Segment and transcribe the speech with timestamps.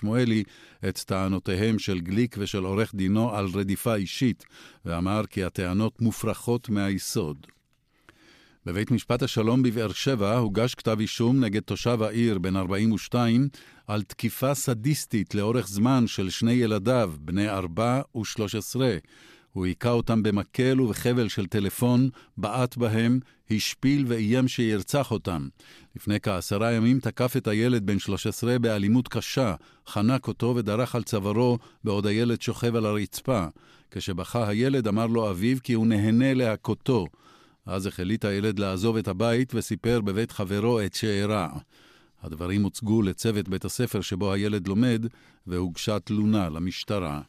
[0.00, 0.42] שמואלי
[0.88, 4.44] את טענותיהם של גליק ושל עורך דינו על רדיפה אישית,
[4.84, 7.46] ואמר כי הטענות מופרכות מהיסוד.
[8.66, 13.48] בבית משפט השלום בבאר שבע הוגש כתב אישום נגד תושב העיר בן 42
[13.86, 18.80] על תקיפה סדיסטית לאורך זמן של שני ילדיו, בני 4 ו-13.
[19.52, 23.20] הוא היכה אותם במקל ובחבל של טלפון, בעט בהם,
[23.50, 25.48] השפיל ואיים שירצח אותם.
[25.96, 29.54] לפני כעשרה ימים תקף את הילד בן 13 באלימות קשה,
[29.86, 33.46] חנק אותו ודרך על צווארו בעוד הילד שוכב על הרצפה.
[33.90, 37.06] כשבכה הילד אמר לו אביו כי הוא נהנה להכותו.
[37.66, 41.48] אז החליט הילד לעזוב את הבית וסיפר בבית חברו את שאירע.
[42.22, 45.06] הדברים הוצגו לצוות בית הספר שבו הילד לומד,
[45.46, 47.20] והוגשה תלונה למשטרה.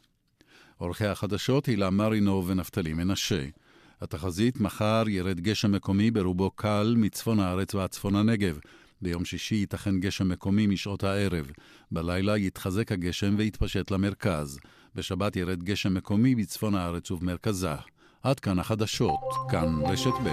[0.80, 3.44] עורכי החדשות הילה מרינוב ונפתלי מנשה.
[4.00, 8.58] התחזית מחר ירד גשם מקומי ברובו קל מצפון הארץ ועד צפון הנגב.
[9.02, 11.50] ביום שישי ייתכן גשם מקומי משעות הערב.
[11.90, 14.58] בלילה יתחזק הגשם ויתפשט למרכז.
[14.94, 17.74] בשבת ירד גשם מקומי בצפון הארץ ובמרכזה.
[18.22, 20.28] עד כאן החדשות, כאן רשת ב'.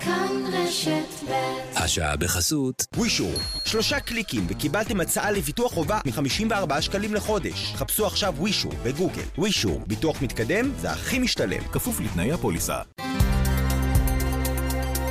[0.00, 0.37] כאן
[0.68, 1.32] רשת ב'
[1.76, 3.32] השעה בחסות ווישור,
[3.64, 7.72] שלושה קליקים וקיבלתם הצעה לביטוח חובה מ-54 שקלים לחודש.
[7.74, 9.22] חפשו עכשיו ווישור בגוגל.
[9.38, 11.62] ווישור, ביטוח מתקדם זה הכי משתלם.
[11.72, 12.78] כפוף לתנאי הפוליסה.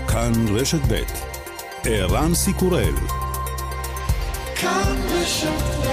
[0.07, 1.01] כאן רשת ב'
[1.85, 2.95] ערן סיקורל
[4.55, 5.86] כאן רשת ב'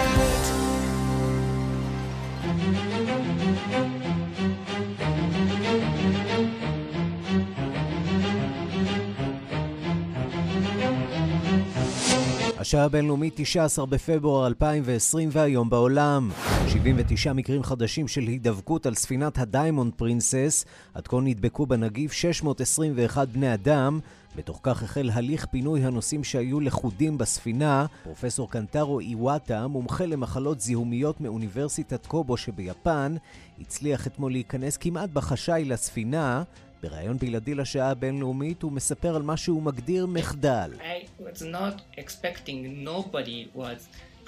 [12.64, 16.30] השעה הבינלאומית 19 בפברואר 2020 והיום בעולם.
[16.68, 20.64] 79 מקרים חדשים של הידבקות על ספינת הדיימונד פרינסס.
[20.94, 24.00] עד כה נדבקו בנגיף 621 בני אדם.
[24.36, 27.86] בתוך כך החל הליך פינוי הנוסעים שהיו לכודים בספינה.
[28.04, 33.14] פרופסור קנטרו איוואטה, מומחה למחלות זיהומיות מאוניברסיטת קובו שביפן,
[33.60, 36.42] הצליח אתמול להיכנס כמעט בחשאי לספינה.
[36.84, 40.70] בריאיון בלעדי לשעה הבינלאומית הוא מספר על מה שהוא מגדיר מחדל.
[40.78, 43.78] I was not expecting nobody was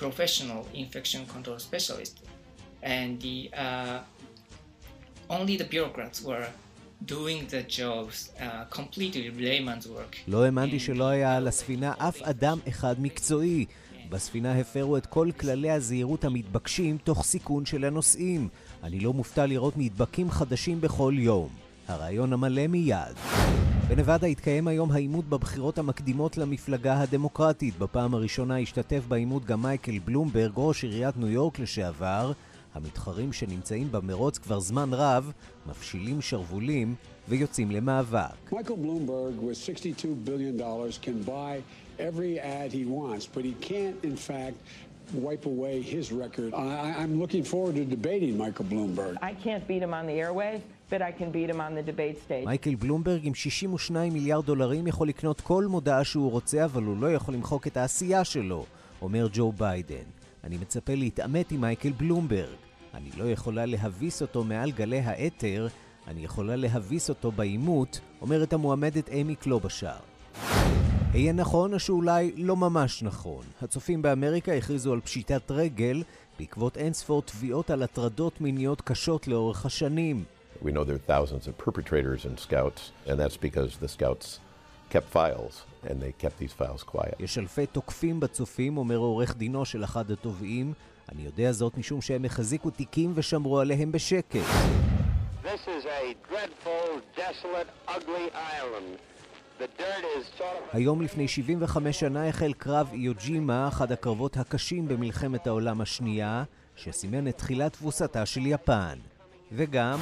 [0.03, 2.15] professional infection control specialist,
[2.83, 3.99] and the uh,
[5.37, 6.47] only the bureaucrats were
[7.15, 10.17] doing the jobs, uh, completely layman's work.
[10.28, 13.67] לא האמנתי שלא היה על הספינה אף אדם אחד מקצועי.
[14.09, 18.49] בספינה הפרו את כל כללי הזהירות המתבקשים תוך סיכון של הנוסעים.
[18.83, 21.66] אני לא מופתע לראות נדבקים חדשים בכל יום.
[21.89, 23.17] הרעיון המלא מיד.
[23.89, 27.79] בנבדה התקיים היום העימות בבחירות המקדימות למפלגה הדמוקרטית.
[27.79, 32.33] בפעם הראשונה השתתף בעימות גם מייקל בלומברג, ראש עיריית ניו יורק לשעבר.
[32.75, 35.33] המתחרים שנמצאים במרוץ כבר זמן רב,
[35.67, 36.95] מפשילים שרוולים
[37.29, 38.53] ויוצאים למאבק.
[38.53, 40.59] Michael Bloomberg with $62 billion
[41.03, 41.63] can buy
[41.99, 44.57] every ad he wants, but he can't, in fact,
[45.15, 46.53] wipe away his record.
[46.55, 49.17] I, I'm looking forward to debating Michael Bloomberg.
[49.23, 50.63] I can't beat him on the airwaves,
[52.47, 57.13] מייקל בלומברג עם 62 מיליארד דולרים יכול לקנות כל מודעה שהוא רוצה, אבל הוא לא
[57.13, 58.65] יכול למחוק את העשייה שלו,
[59.03, 60.05] אומר ג'ו ביידן.
[60.45, 62.57] אני מצפה להתעמת עם מייקל בלומברג.
[62.95, 65.67] אני לא יכולה להביס אותו מעל גלי האתר,
[66.09, 69.99] אני יכולה להביס אותו בעימות, אומרת המועמדת אימי קלובשאר.
[71.13, 73.45] היה נכון או שאולי לא ממש נכון.
[73.63, 76.03] הצופים באמריקה הכריזו על פשיטת רגל
[76.39, 80.25] בעקבות אינספור תביעות על הטרדות מיניות קשות לאורך השנים.
[80.66, 84.27] We know there are thousands of perpetrators and scouts, and that's because the scouts
[84.94, 85.54] kept files,
[85.88, 87.15] and they kept these files quiet.
[87.21, 90.72] יש אלפי תוקפים בצופים, אומר עורך דינו של אחד התובעים.
[91.12, 94.41] אני יודע זאת משום שהם החזיקו תיקים ושמרו עליהם בשקט.
[95.44, 98.99] This is a dreadful, desolate, ugly island.
[99.60, 100.76] The dirt is sort of...
[100.76, 106.44] היום לפני 75 שנה החל קרב איוג'ימה, אחד הקרבות הקשים במלחמת העולם השנייה,
[106.76, 108.99] שסימן את תחילת תבוסתה של יפן.
[109.53, 109.99] וגם...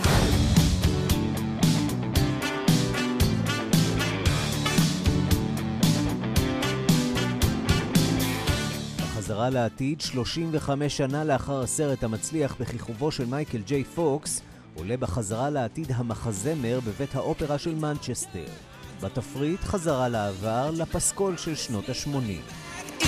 [9.35, 14.43] בחזרה לעתיד, 35 שנה לאחר הסרט המצליח בכיכובו של מייקל ג'יי פוקס,
[14.75, 18.45] עולה בחזרה לעתיד המחזמר בבית האופרה של מנצ'סטר.
[19.01, 23.05] בתפריט חזרה לעבר לפסקול של שנות ה-80.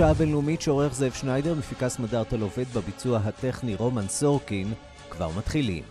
[0.00, 4.72] השעה הבינלאומית שעורך זאב שניידר, מפיקה סמדר טל עובד בביצוע הטכני רומן סורקין,
[5.10, 5.82] כבר מתחילים.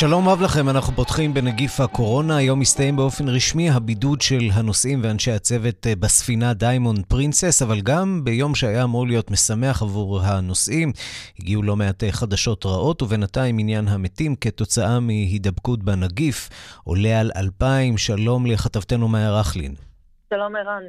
[0.00, 2.36] שלום רב לכם, אנחנו פותחים בנגיף הקורונה.
[2.36, 8.06] היום מסתיים באופן רשמי הבידוד של הנוסעים ואנשי הצוות אה, בספינה דיימונד פרינסס, אבל גם
[8.24, 10.88] ביום שהיה אמור להיות משמח עבור הנוסעים,
[11.38, 16.38] הגיעו לא מעט אה, חדשות רעות, ובינתיים מניין המתים כתוצאה מהידבקות בנגיף
[16.84, 17.94] עולה על אלפיים.
[17.96, 19.74] שלום לכתבתנו מאיה רכלין.
[20.30, 20.84] שלום ערן.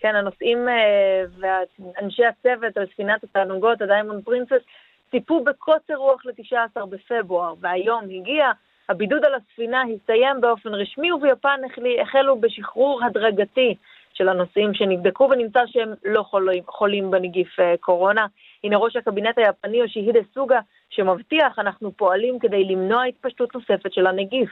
[0.00, 4.62] כן, הנוסעים אה, ואנשי הצוות על ספינת התענוגות, הדיימונד פרינסס,
[5.11, 8.51] ציפו בקוצר רוח ל-19 בפברואר, והיום הגיע,
[8.89, 11.59] הבידוד על הספינה הסתיים באופן רשמי, וביפן
[12.01, 13.75] החלו בשחרור הדרגתי
[14.13, 18.25] של הנוסעים שנבדקו ונמצא שהם לא חולים, חולים בנגיף אה, קורונה.
[18.63, 20.59] הנה ראש הקבינט היפני יושיהידה סוגה,
[20.89, 24.49] שמבטיח, אנחנו פועלים כדי למנוע התפשטות נוספת של הנגיף.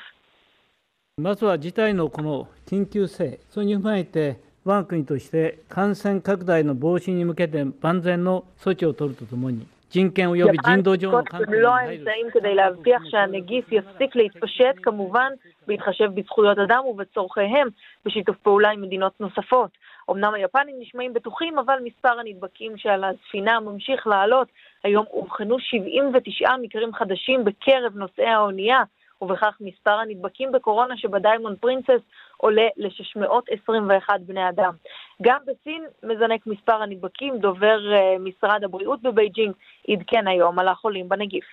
[1.18, 11.39] まずは事態のこの緊急性、それに踏まえて、我が国として感染拡大の防止に向けて万全の措置を取るとともに、 ג'ין קן ויובי ג'ין דוג'ו נוכל...
[11.39, 15.33] לא במלוא האמצעים כדי להבטיח שהנגיף יפסיק להתפשט, כמובן
[15.67, 17.69] בהתחשב בזכויות אדם ובצורכיהם,
[18.05, 19.71] בשיתוף פעולה עם מדינות נוספות.
[20.11, 24.49] אמנם היפנים נשמעים בטוחים, אבל מספר הנדבקים שעל הספינה ממשיך לעלות.
[24.85, 28.83] היום אובחנו 79 מקרים חדשים בקרב נוסעי האונייה.
[29.22, 32.02] ובכך מספר הנדבקים בקורונה שבדיימונד פרינסס
[32.38, 34.74] עולה ל-621 בני אדם.
[35.22, 39.54] גם בסין מזנק מספר הנדבקים, דובר uh, משרד הבריאות בבייג'ינג
[39.88, 41.46] עדכן היום על החולים בנגיף.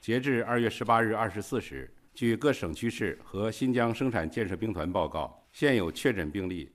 [0.00, 6.68] 截至二月十八日二十四时，据各省区市和新疆生产建设兵团报告，现有确诊病例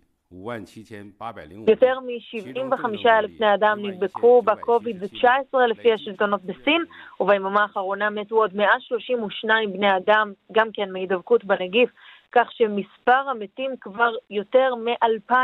[1.68, 6.84] יותר מ-75 אלף בני אדם נדבקו בקוביד-19 לפי השלטונות בסין,
[7.20, 11.90] וביממה האחרונה מתו עוד 132 בני אדם, גם כן מהידבקות בנגיף,
[12.32, 15.34] כך שמספר המתים כבר יותר מ-2,000.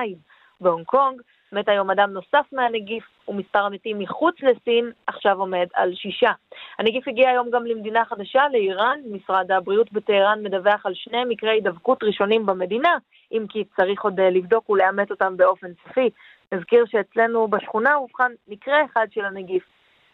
[0.60, 1.20] בהונג קונג
[1.52, 6.30] מת היום אדם נוסף מהנגיף, ומספר המתים מחוץ לסין עכשיו עומד על שישה.
[6.78, 8.98] הנגיף הגיע היום גם למדינה חדשה, לאיראן.
[9.12, 12.96] משרד הבריאות בטהרן מדווח על שני מקרי הידבקות ראשונים במדינה,
[13.32, 16.10] אם כי צריך עוד אה, לבדוק ולאמת אותם באופן סופי.
[16.52, 19.64] נזכיר שאצלנו בשכונה אובחן מקרה אחד של הנגיף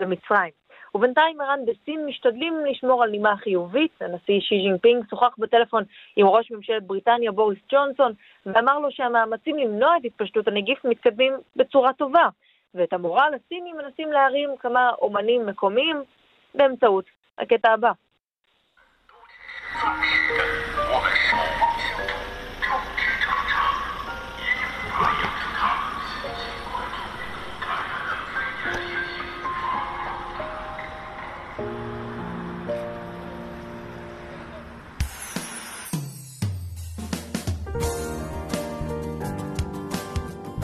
[0.01, 0.51] במצרים.
[0.95, 3.91] ובינתיים ערן בסין משתדלים לשמור על נימה חיובית.
[4.01, 5.85] הנשיא שי ג'ינפינג שוחח בטלפון
[6.17, 8.13] עם ראש ממשלת בריטניה בוריס ג'ונסון
[8.47, 12.29] ואמר לו שהמאמצים למנוע את התפשטות הנגיף מתקדמים בצורה טובה.
[12.75, 16.03] ואת המורל הסיני מנסים להרים כמה אומנים מקומיים
[16.55, 17.05] באמצעות
[17.39, 17.93] הקטע הבא.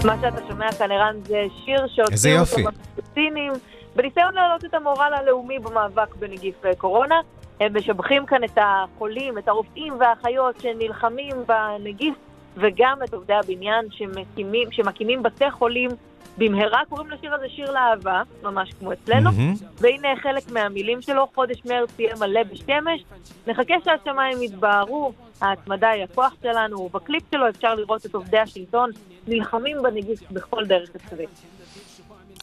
[0.05, 3.52] מה שאתה שומע כאן, ערן, זה שיר שהוציאו אותו בפלסטינים,
[3.97, 7.20] בניסיון להעלות את המורל הלאומי במאבק בנגיף קורונה.
[7.61, 12.14] הם משבחים כאן את החולים, את הרופאים והאחיות שנלחמים בנגיף,
[12.56, 15.91] וגם את עובדי הבניין שמקימים, שמקימים בתי חולים
[16.38, 16.81] במהרה.
[16.88, 19.31] קוראים לשיר הזה שיר לאהבה, ממש כמו אצלנו.
[19.31, 19.64] Mm-hmm.
[19.81, 23.05] והנה חלק מהמילים שלו, חודש מרץ יהיה מלא בשמש.
[23.47, 28.90] נחכה שהשמיים יתבהרו, ההתמדה היא הכוח שלנו, ובקליפ שלו אפשר לראות את עובדי השלטון
[29.28, 31.28] נלחמים בנגיף בכל דרך אפשרית.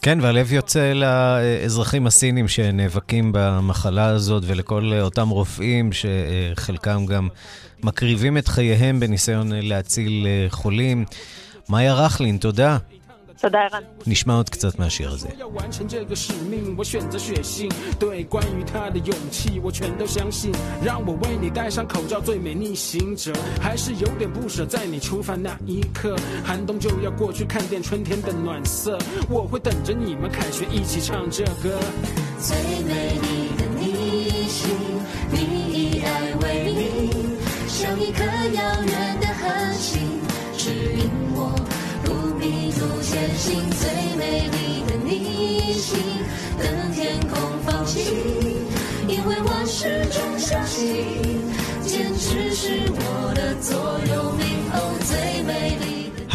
[0.01, 7.27] כן, והלב יוצא לאזרחים הסינים שנאבקים במחלה הזאת ולכל אותם רופאים שחלקם גם
[7.83, 11.05] מקריבים את חייהם בניסיון להציל חולים.
[11.69, 12.77] מאיה רכלין, תודה.
[13.41, 13.83] תודה, ערן.
[14.07, 15.27] נשמע עוד קצת מהשיר הזה.
[32.37, 32.96] 我选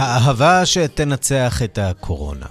[0.03, 2.47] האהבה שתנצח את הקורונה.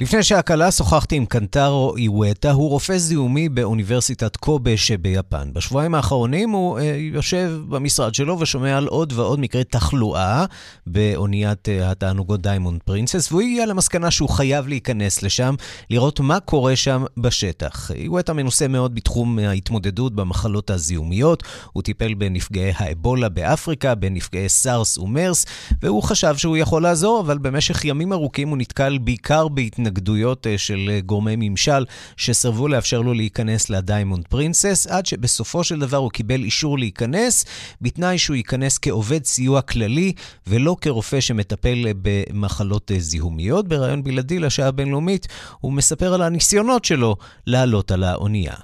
[0.00, 5.52] לפני שהקלה שוחחתי עם קנטרו איווטה, הוא רופא זיהומי באוניברסיטת קובה שביפן.
[5.52, 10.44] בשבועיים האחרונים הוא אה, יושב במשרד שלו ושומע על עוד ועוד מקרי תחלואה
[10.86, 15.54] באוניית אה, התענוגות דיימונד פרינסס, והוא הגיע למסקנה שהוא חייב להיכנס לשם,
[15.90, 17.90] לראות מה קורה שם בשטח.
[17.90, 21.42] איווטה מנוסה מאוד בתחום ההתמודדות במחלות הזיהומיות,
[21.72, 25.46] הוא טיפל בנפגעי האבולה באפריקה, בנפגעי סארס ומרס,
[25.82, 29.89] והוא חשב שהוא יכול לעזור, אבל במשך ימים ארוכים הוא נתקל בעיקר בהתנגדות.
[29.90, 31.84] התנגדויות של גורמי ממשל
[32.16, 37.44] שסרבו לאפשר לו להיכנס לדיימונד פרינסס, עד שבסופו של דבר הוא קיבל אישור להיכנס,
[37.80, 40.12] בתנאי שהוא ייכנס כעובד סיוע כללי
[40.46, 43.68] ולא כרופא שמטפל במחלות זיהומיות.
[43.68, 45.26] בריאיון בלעדי לשעה הבינלאומית
[45.60, 47.16] הוא מספר על הניסיונות שלו
[47.46, 48.54] לעלות על האונייה.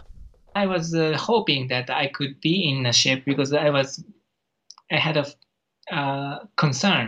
[0.56, 3.88] I was uh, hoping that I could be in a ship because I was
[4.96, 5.26] I had a
[5.98, 7.06] uh, concern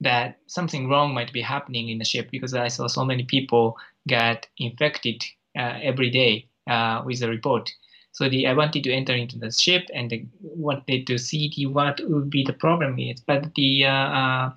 [0.00, 3.76] that something wrong might be happening in the ship because I saw so many people
[4.06, 5.24] get infected
[5.58, 7.70] uh, every day uh, with the report.
[8.12, 11.66] So the, I wanted to enter into the ship and the, wanted to see the,
[11.66, 13.20] what would be the problem is.
[13.20, 14.52] But the uh, uh,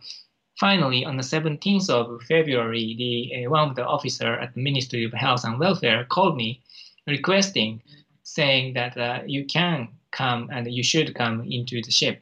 [0.60, 5.04] finally, on the 17th of February, the uh, one of the officer at the Ministry
[5.04, 6.62] of Health and Welfare called me,
[7.08, 7.82] requesting,
[8.24, 12.22] saying that uh, you can come and you should come into the ship.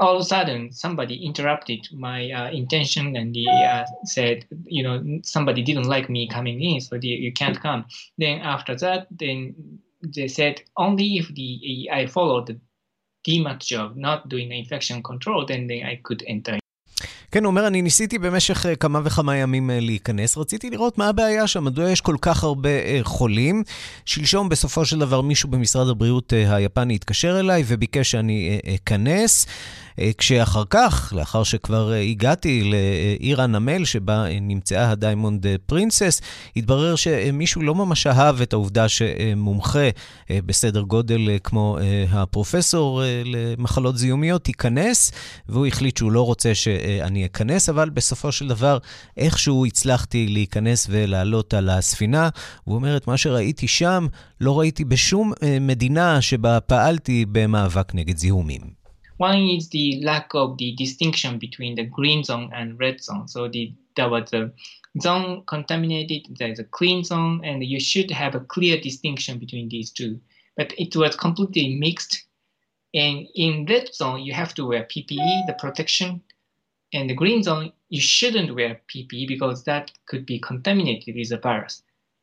[0.00, 4.96] All of a sudden, somebody interrupted my uh, intention and they uh, said, you know,
[5.22, 7.84] somebody didn't like me coming in, so the, you can't come.
[8.16, 9.38] Then after that, then
[10.02, 12.60] they said only if the I followed the
[13.26, 16.58] DMAT job, not doing infection control, then, then I could enter.
[17.30, 21.64] כן, הוא אומר, אני ניסיתי במשך כמה וכמה ימים להיכנס, רציתי לראות מה הבעיה שם,
[21.64, 22.68] מדוע יש כל כך הרבה
[23.02, 23.62] חולים.
[24.04, 29.46] שלשום, בסופו של דבר, מישהו במשרד הבריאות היפני התקשר אליי וביקש שאני אכנס.
[30.18, 36.20] כשאחר כך, לאחר שכבר הגעתי לעיר הנמל שבה נמצאה הדיימונד פרינסס,
[36.56, 39.88] התברר שמישהו לא ממש אהב את העובדה שמומחה
[40.30, 41.78] בסדר גודל כמו
[42.10, 45.12] הפרופסור למחלות זיהומיות ייכנס,
[45.48, 48.78] והוא החליט שהוא לא רוצה שאני אכנס, אבל בסופו של דבר
[49.16, 52.28] איכשהו הצלחתי להיכנס ולעלות על הספינה.
[52.64, 54.06] הוא אומר, את מה שראיתי שם,
[54.40, 58.77] לא ראיתי בשום מדינה שבה פעלתי במאבק נגד זיהומים.
[59.18, 63.26] One is the lack of the distinction between the green zone and red zone.
[63.28, 64.52] So the there was a
[65.02, 69.90] zone contaminated, there's a clean zone, and you should have a clear distinction between these
[69.90, 70.20] two.
[70.56, 72.26] But it was completely mixed.
[72.94, 76.22] And in red zone, you have to wear PPE, the protection.
[76.92, 81.38] And the green zone, you shouldn't wear PPE because that could be contaminated with the
[81.38, 81.82] virus.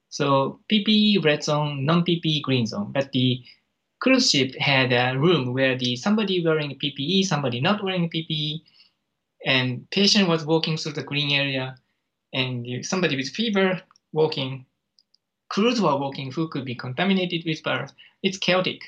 [0.09, 2.93] So PPE, red zone, non-PPE, green zone.
[2.93, 3.43] But the
[4.05, 8.61] cruise ship had a room where the somebody wearing PPE, somebody not wearing PPE,
[9.43, 11.75] and patient was walking through the green area,
[12.31, 13.81] and somebody with fever
[14.13, 14.63] walking,
[15.49, 17.93] crews were walking who could be contaminated with virus.
[18.21, 18.79] It's chaotic.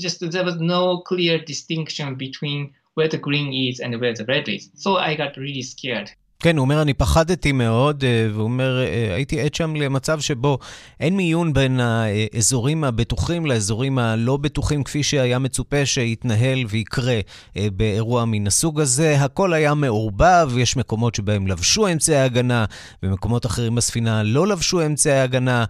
[0.00, 4.48] Just there was no clear distinction between where the green is and where the red
[4.48, 4.68] is.
[4.74, 6.10] So I got really scared.
[6.40, 8.78] כן, הוא אומר, אני פחדתי מאוד, והוא אומר,
[9.14, 10.58] הייתי עד שם למצב שבו
[11.00, 17.20] אין מיון בין האזורים הבטוחים לאזורים הלא בטוחים, כפי שהיה מצופה שיתנהל ויקרה
[17.56, 19.16] באירוע מן הסוג הזה.
[19.20, 22.64] הכל היה מעורבב, יש מקומות שבהם לבשו אמצעי הגנה,
[23.02, 25.64] במקומות אחרים בספינה לא לבשו אמצעי הגנה,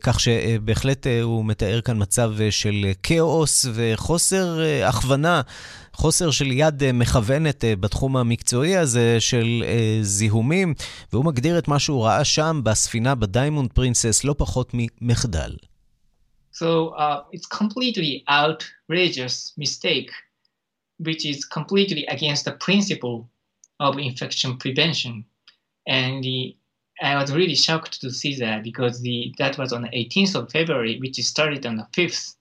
[0.00, 5.40] כך שבהחלט הוא מתאר כאן מצב של כאוס וחוסר הכוונה.
[5.92, 9.64] חוסר של יד מכוונת בתחום המקצועי הזה של
[10.02, 10.74] זיהומים,
[11.12, 15.56] והוא מגדיר את מה שהוא ראה שם בספינה בדיימונד פרינסס לא פחות ממחדל.
[16.52, 20.10] So uh, it's completely outrageous mistake,
[20.98, 23.30] which is completely against the principle
[23.78, 25.24] of infection prevention.
[25.86, 26.56] And the,
[27.00, 30.52] I was really shocked to see that because the, that was on the 18th of
[30.52, 32.36] February, which started on the 5th,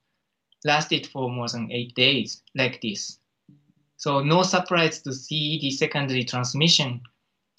[0.65, 3.18] lasted for more than eight days like this.
[3.99, 7.01] So no surprise to see the secondary transmission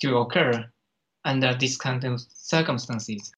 [0.00, 0.72] to occur
[1.22, 3.30] under these kind of circumstances.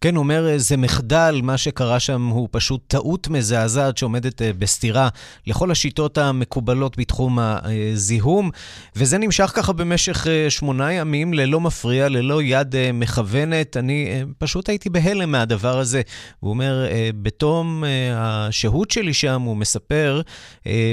[0.00, 5.08] כן, אומר, זה מחדל, מה שקרה שם הוא פשוט טעות מזעזעת שעומדת בסתירה
[5.46, 8.50] לכל השיטות המקובלות בתחום הזיהום,
[8.96, 13.76] וזה נמשך ככה במשך שמונה ימים ללא מפריע, ללא יד מכוונת.
[13.76, 16.02] אני פשוט הייתי בהלם מהדבר הזה.
[16.40, 16.86] הוא אומר,
[17.22, 20.20] בתום השהות שלי שם, הוא מספר,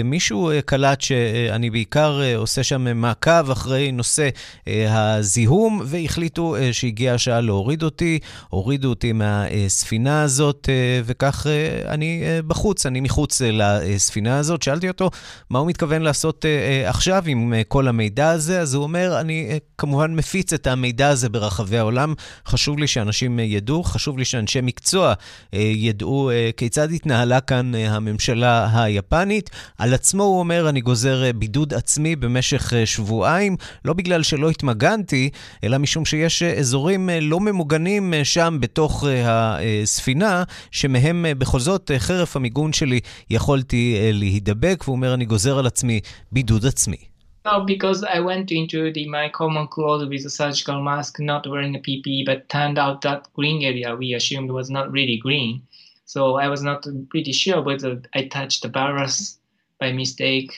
[0.03, 4.29] מישהו קלט שאני בעיקר עושה שם מעקב אחרי נושא
[4.67, 8.19] הזיהום, והחליטו שהגיעה השעה להוריד אותי,
[8.49, 10.69] הורידו אותי מהספינה הזאת,
[11.05, 11.47] וכך
[11.87, 14.63] אני בחוץ, אני מחוץ לספינה הזאת.
[14.63, 15.09] שאלתי אותו
[15.49, 16.45] מה הוא מתכוון לעשות
[16.85, 21.77] עכשיו עם כל המידע הזה, אז הוא אומר, אני כמובן מפיץ את המידע הזה ברחבי
[21.77, 22.13] העולם.
[22.47, 25.13] חשוב לי שאנשים ידעו, חשוב לי שאנשי מקצוע
[25.53, 29.49] ידעו כיצד התנהלה כאן הממשלה היפנית.
[29.77, 35.29] על עצמו הוא אומר, אני גוזר בידוד עצמי במשך שבועיים, לא בגלל שלא התמגנתי,
[35.63, 38.84] אלא משום שיש אזורים לא ממוגנים שם בתוך
[39.25, 42.99] הספינה, שמהם בכל זאת, חרף המיגון שלי,
[43.29, 45.99] יכולתי להידבק, והוא אומר, אני גוזר על עצמי
[46.31, 46.97] בידוד עצמי.
[47.45, 51.75] No, because I went into the my common clothes with a surgical mask, not wearing
[51.75, 55.61] a PPE, but turned out that green area we assumed was not really green.
[56.05, 59.37] So I was not pretty sure whether I touched the virus
[59.79, 60.51] by mistake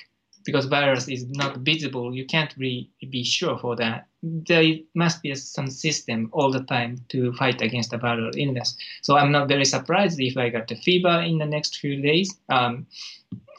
[0.45, 2.15] because virus is not visible.
[2.15, 4.06] You can't really be sure for that.
[4.23, 4.63] There
[4.95, 8.75] must be some system all the time to fight against the viral illness.
[9.01, 12.29] So I'm not very surprised if I got the fever in the next few days.
[12.49, 12.87] Um,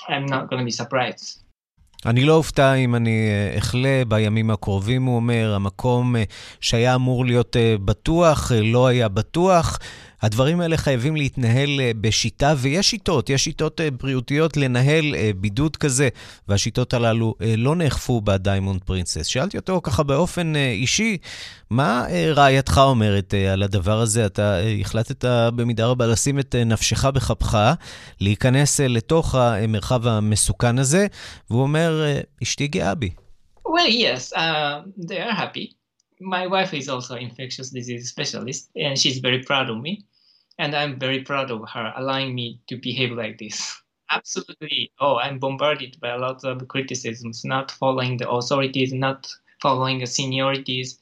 [0.08, 1.44] I'm not going to be surprised.
[2.06, 5.52] אני לא אופתע אם אני אחלה בימים הקרובים, הוא אומר.
[5.54, 6.14] המקום
[6.60, 9.78] שהיה אמור להיות בטוח, לא היה בטוח.
[10.22, 16.08] הדברים האלה חייבים להתנהל בשיטה, ויש שיטות, יש שיטות בריאותיות לנהל בידוד כזה,
[16.48, 19.26] והשיטות הללו לא נאכפו בדיימונד פרינסס.
[19.26, 21.16] שאלתי אותו ככה באופן אישי,
[21.70, 24.26] מה רעייתך אומרת על הדבר הזה?
[24.26, 25.25] אתה החלטת
[25.56, 27.58] במידה רבה לשים את נפשך בכפך,
[28.20, 31.06] להיכנס לתוך המרחב המסוכן הזה,
[31.50, 32.04] והוא אומר,
[32.42, 33.10] אשתי גאה בי.
[33.68, 35.78] Well, yes, uh, they are happy.
[36.20, 40.04] my wife is also infectious disease specialist and she's very proud of me
[40.58, 43.80] and i'm very proud of her allowing me to behave like this.
[44.10, 44.90] Absolutely.
[45.00, 49.28] Oh i'm bombarded by a lot of criticisms not following the authorities not
[49.62, 50.98] following the seniorities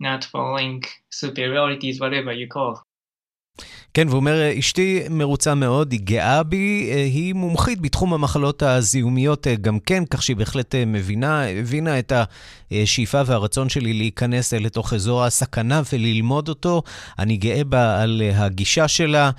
[0.00, 2.82] not following superiorities whatever you call
[3.94, 9.78] כן, והוא אומר, אשתי מרוצה מאוד, היא גאה בי, היא מומחית בתחום המחלות הזיהומיות גם
[9.78, 12.12] כן, כך שהיא בהחלט מבינה, הבינה את
[12.70, 16.82] השאיפה והרצון שלי להיכנס לתוך אזור הסכנה וללמוד אותו.
[17.18, 19.30] אני גאה בה על הגישה שלה.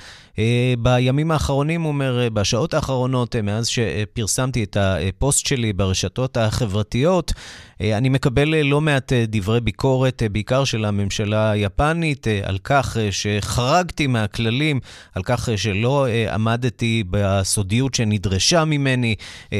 [0.79, 7.33] בימים האחרונים, הוא אומר, בשעות האחרונות, מאז שפרסמתי את הפוסט שלי ברשתות החברתיות,
[7.81, 14.79] אני מקבל לא מעט דברי ביקורת, בעיקר של הממשלה היפנית, על כך שחרגתי מהכללים,
[15.15, 19.15] על כך שלא עמדתי בסודיות שנדרשה ממני,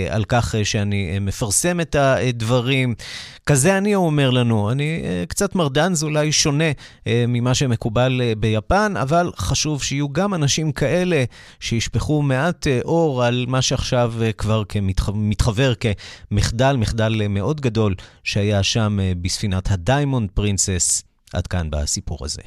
[0.10, 2.96] על כך שאני מפרסם את הדברים.
[3.46, 4.72] כזה אני אומר לנו.
[4.72, 6.72] אני קצת מרדן, זה אולי שונה
[7.08, 11.24] ממה שמקובל ביפן, אבל חשוב שיהיו גם אנשים כאלה
[11.60, 14.64] שישפכו מעט אור על מה שעכשיו כבר
[15.14, 22.42] מתברר כמחדל, מחדל מאוד גדול שהיה שם בספינת הדיימונד פרינסס, עד כאן בסיפור הזה.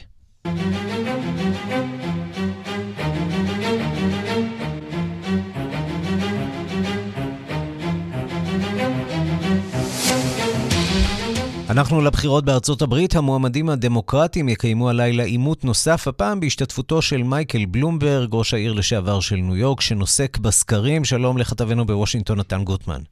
[11.74, 18.28] אנחנו לבחירות בארצות הברית, המועמדים הדמוקרטיים יקיימו הלילה עימות נוסף, הפעם בהשתתפותו של מייקל בלומברג,
[18.32, 21.04] ראש העיר לשעבר של ניו יורק, שנוסק בסקרים.
[21.04, 23.02] שלום לכתבנו בוושינגטון, נתן גוטמן.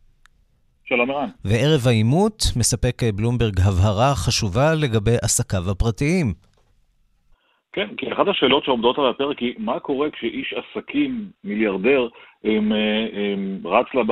[0.84, 1.28] שלום ערן.
[1.44, 6.26] וערב העימות מספק בלומברג הבהרה חשובה לגבי עסקיו הפרטיים.
[7.72, 12.08] כן, כי אחת השאלות שעומדות על הפרק היא, מה קורה כשאיש עסקים, מיליארדר,
[12.44, 12.72] הם,
[13.12, 14.10] הם, רץ לב,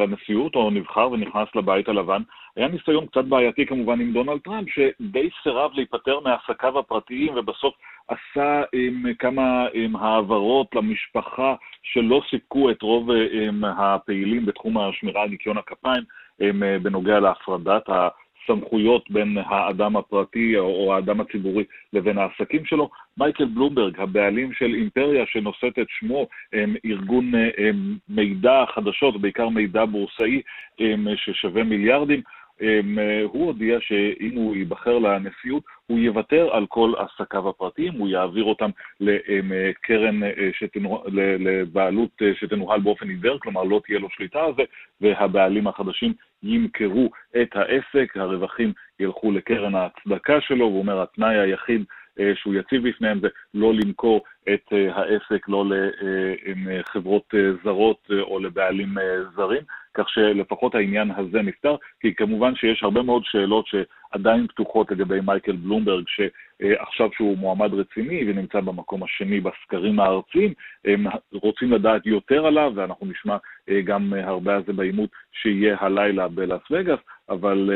[0.00, 2.22] לנשיאות או נבחר ונכנס לבית הלבן?
[2.56, 7.74] היה ניסיון קצת בעייתי כמובן עם דונלד טראמפ, שדי סירב להיפטר מעסקיו הפרטיים ובסוף
[8.08, 13.08] עשה עם, כמה עם, העברות למשפחה שלא סיפקו את רוב
[13.78, 16.02] הפעילים בתחום השמירה על ניקיון הכפיים
[16.40, 18.08] עם, בנוגע להפרדת ה...
[18.46, 22.90] סמכויות בין האדם הפרטי או האדם הציבורי לבין העסקים שלו.
[23.18, 29.84] מייקל בלומברג, הבעלים של אימפריה שנושאת את שמו, הם ארגון הם, מידע חדשות, בעיקר מידע
[29.84, 30.42] בורסאי
[30.78, 32.20] הם, ששווה מיליארדים,
[33.24, 38.70] הוא הודיע שאם הוא ייבחר לנשיאות, הוא יוותר על כל עסקיו הפרטיים, הוא יעביר אותם
[39.00, 40.20] לקרן
[40.52, 44.62] שתנוהל, לבעלות שתנוהל באופן עיוור, כלומר לא תהיה לו שליטה על זה,
[45.00, 47.10] והבעלים החדשים ימכרו
[47.42, 51.84] את העסק, הרווחים ילכו לקרן ההצדקה שלו, והוא אומר, התנאי היחיד
[52.34, 55.64] שהוא יציב בפניהם זה לא למכור את העסק לא
[56.66, 58.94] לחברות זרות או לבעלים
[59.36, 59.62] זרים,
[59.94, 65.56] כך שלפחות העניין הזה נפתר, כי כמובן שיש הרבה מאוד שאלות שעדיין פתוחות לגבי מייקל
[65.56, 70.54] בלומברג, שעכשיו שהוא מועמד רציני ונמצא במקום השני בסקרים הארציים,
[71.32, 73.36] רוצים לדעת יותר עליו, ואנחנו נשמע
[73.84, 76.98] גם הרבה על זה בעימות שיהיה הלילה בלאס וגאס,
[77.30, 77.70] אבל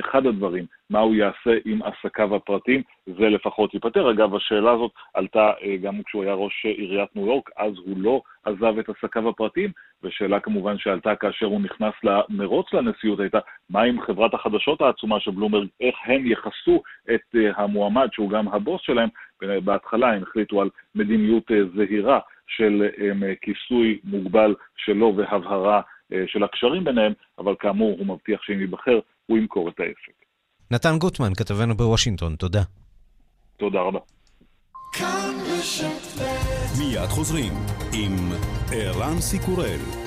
[0.00, 4.10] אחד הדברים, מה הוא יעשה עם עסקיו הפרטיים, זה לפחות ייפתר.
[4.10, 8.78] אגב, השאלה הזאת עלתה גם כשהוא היה ראש עיריית ניו יורק, אז הוא לא עזב
[8.78, 9.70] את עסקיו הפרטיים,
[10.02, 13.38] ושאלה כמובן שעלתה כאשר הוא נכנס למרוץ לנשיאות הייתה,
[13.70, 16.82] מה עם חברת החדשות העצומה של בלומברג, איך הם יחסו
[17.14, 19.08] את המועמד שהוא גם הבוס שלהם,
[19.64, 22.88] בהתחלה הם החליטו על מדיניות זהירה של
[23.40, 25.80] כיסוי מוגבל שלו והבהרה
[26.26, 30.16] של הקשרים ביניהם, אבל כאמור הוא מבטיח שאם ייבחר הוא ימכור את העסק.
[30.70, 32.62] נתן גוטמן, כתבנו בוושינגטון, תודה.
[33.56, 33.98] תודה רבה.
[36.78, 37.52] מיד חוזרים
[37.94, 38.12] עם
[38.72, 40.06] ערן סיקורל.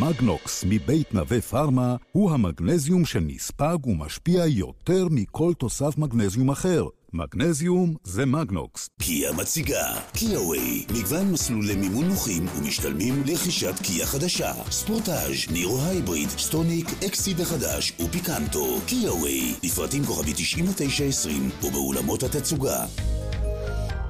[0.00, 6.82] מגנוקס מבית נווה פארמה הוא המגנזיום שנספג ומשפיע יותר מכל תוסף מגנזיום אחר.
[7.16, 8.88] מגנזיום זה מגנוקס.
[9.02, 14.52] קיה מציגה, קיאווי, מגוון מסלולי מימון נוחים ומשתלמים לרכישת קיה חדשה.
[14.70, 18.80] ספורטאז', נירו הייבריד, סטוניק, אקסיד החדש ופיקנטו.
[18.86, 22.86] קיאווי, לפרטים כוכבי 9920 ובאולמות התצוגה.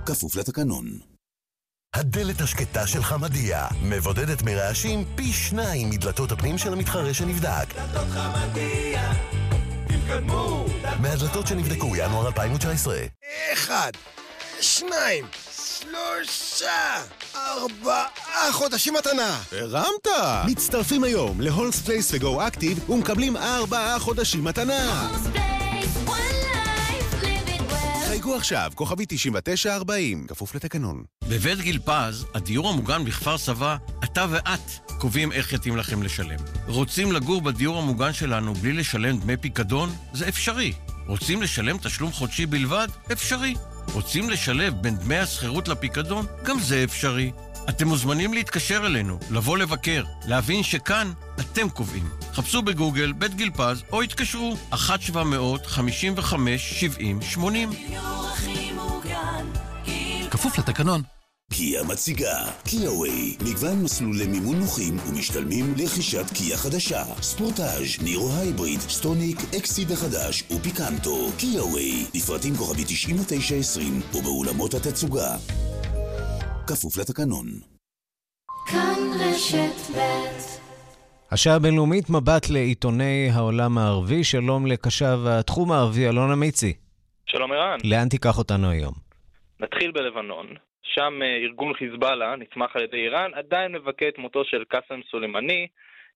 [0.06, 0.98] כפוף לתקנון.
[1.94, 7.74] הדלת השקטה של חמדיה מבודדת מרעשים פי שניים מדלתות הפנים של המתחרה שנבדק.
[7.74, 9.12] דלתות חמדיה,
[10.06, 10.64] תתקדמו.
[11.00, 12.96] מהדלתות שנבדקו ינואר 2019.
[13.52, 13.90] אחד,
[14.60, 15.24] שניים,
[15.56, 17.02] שלושה,
[17.36, 19.40] ארבעה חודשים מתנה.
[19.52, 20.06] הרמת!
[20.46, 25.08] מצטרפים היום להולמס פלייס וגו אקטיב ומקבלים ארבעה חודשים מתנה.
[28.16, 31.04] חייגו עכשיו, כוכבי 9940, כפוף לתקנון.
[31.28, 34.60] בבית גיל פז, הדיור המוגן בכפר סבא, אתה ואת
[34.98, 36.38] קובעים איך יתאים לכם לשלם.
[36.66, 39.90] רוצים לגור בדיור המוגן שלנו בלי לשלם דמי פיקדון?
[40.12, 40.72] זה אפשרי.
[41.06, 42.88] רוצים לשלם תשלום חודשי בלבד?
[43.12, 43.54] אפשרי.
[43.92, 46.26] רוצים לשלב בין דמי השכירות לפיקדון?
[46.44, 47.30] גם זה אפשרי.
[47.68, 52.08] אתם מוזמנים להתקשר אלינו, לבוא לבקר, להבין שכאן אתם קובעים.
[52.34, 54.76] חפשו בגוגל בית גיל פז או התקשרו 1-700-55-70-80.
[60.30, 61.02] כפוף לתקנון.
[61.52, 67.04] קיה מציגה, קיה וויי, מגוון מסלולי מימון נוחים ומשתלמים לרכישת קיה חדשה.
[67.22, 71.30] ספורטאז', נירו הייבריד, סטוניק, אקסיד החדש ופיקנטו.
[71.36, 75.36] קיה וויי, לפרטים כוכבי 9920 ובאולמות התצוגה.
[76.68, 77.46] כפוף לתקנון.
[78.70, 80.00] כאן רשת ב'
[81.32, 84.24] השעה הבינלאומית מבט לעיתוני העולם הערבי.
[84.24, 86.72] שלום לקשב התחום הערבי, אלונה מיצי.
[87.26, 87.78] שלום ערן.
[87.84, 88.94] לאן תיקח אותנו היום?
[89.60, 90.46] נתחיל בלבנון.
[90.82, 91.12] שם
[91.44, 95.66] ארגון חיזבאללה, נתמך על ידי איראן, עדיין מבכה את מותו של קאסם סולימני.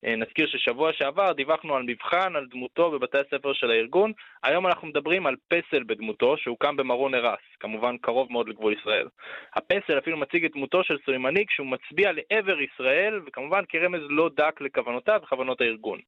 [0.03, 4.13] נזכיר ששבוע שעבר דיווחנו על מבחן על דמותו בבתי הספר של הארגון.
[4.43, 9.09] היום אנחנו מדברים על פסל בדמותו שהוקם במרון ארס, כמובן קרוב מאוד לגבול ישראל.
[9.55, 14.61] הפסל אפילו מציג את דמותו של סולימני כשהוא מצביע לעבר ישראל, וכמובן כרמז לא דק
[14.61, 15.99] לכוונותיו וכוונות הארגון.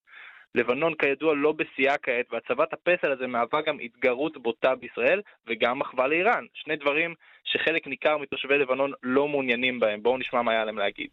[0.55, 6.07] לבנון כידוע לא בשיאה כעת, והצבת הפסל הזה מהווה גם התגרות בוטה בישראל וגם מחווה
[6.07, 6.45] לאיראן.
[6.55, 10.03] שני דברים שחלק ניכר מתושבי לבנון לא מעוניינים בהם.
[10.03, 11.11] בואו נשמע מה היה להם להגיד.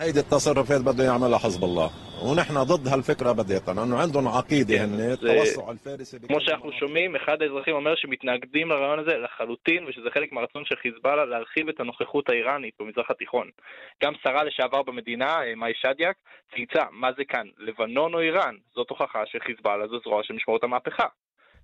[0.00, 1.90] هيدي التصرفات بده يعملها حزب الله
[2.24, 7.74] ونحن ضد هالفكره بديتا لانه عندهم عقيده هن التوسع الفارسي כמו שאנחנו שומעים, אחד האזרחים
[7.74, 13.10] אומר שמתנגדים לרעיון הזה לחלוטין ושזה חלק מהרצון של חיזבאללה להרחיב את הנוכחות האיראנית במזרח
[13.10, 13.50] התיכון.
[14.04, 16.16] גם שרה לשעבר במדינה, מאי שדיאק,
[16.54, 18.54] צייצה, מה זה כאן, לבנון או איראן?
[18.74, 21.06] זאת הוכחה שחיזבאללה זו זרוע של משמעות המהפכה.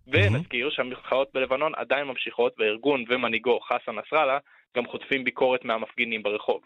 [0.06, 4.38] ונזכיר שהמחאות בלבנון עדיין ממשיכות והארגון ומנהיגו חסן נסראללה
[4.76, 6.60] גם חוטפים ביקורת מהמפגינים ברחוב.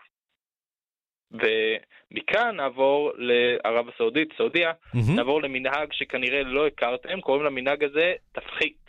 [1.33, 5.11] ומכאן נעבור לערב הסעודית, סעודיה, mm-hmm.
[5.15, 8.83] נעבור למנהג שכנראה לא הכרתם, קוראים למנהג הזה תפחית.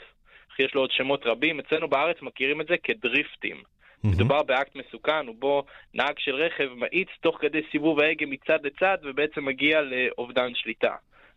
[0.58, 3.56] יש לו עוד שמות רבים, אצלנו בארץ מכירים את זה כדריפטים.
[3.56, 4.08] Mm-hmm.
[4.08, 9.44] מדובר באקט מסוכן, ובו נהג של רכב מאיץ תוך כדי סיבוב ההגה מצד לצד ובעצם
[9.44, 10.94] מגיע לאובדן שליטה.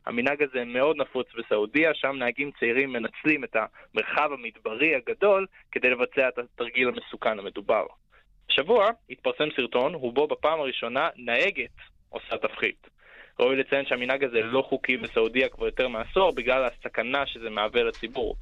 [0.07, 6.27] המנהג הזה מאוד נפוץ בסעודיה, שם נהגים צעירים מנצלים את המרחב המדברי הגדול כדי לבצע
[6.27, 7.85] את התרגיל המסוכן המדובר.
[8.49, 11.75] השבוע התפרסם סרטון, ובו בפעם הראשונה נהגת
[12.09, 12.87] עושה תפחית.
[13.39, 18.35] ראוי לציין שהמנהג הזה לא חוקי בסעודיה כבר יותר מעשור בגלל הסכנה שזה מהווה לציבור.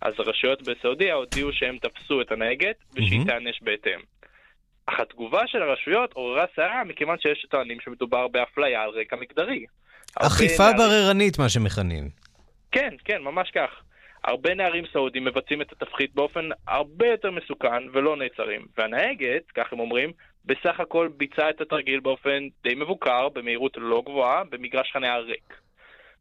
[0.00, 4.00] אז הרשויות בסעודיה הודיעו שהם תפסו את הנהגת ושהיא תיענש בהתאם.
[4.86, 9.64] אך התגובה של הרשויות עוררה סערה מכיוון שיש טוענים שמדובר באפליה על רקע מגדרי.
[10.16, 10.72] אכיפה.
[10.76, 12.08] בררנית, מה שמכנים.
[12.72, 13.82] כן, כן, ממש כך.
[14.24, 18.66] הרבה נערים סעודים מבצעים את התפחית באופן הרבה יותר מסוכן ולא נעצרים.
[18.78, 20.12] והנהגת, כך הם אומרים,
[20.44, 25.54] בסך הכל ביצעה את התרגיל באופן די מבוקר, במהירות לא גבוהה, במגרש חניה ריק.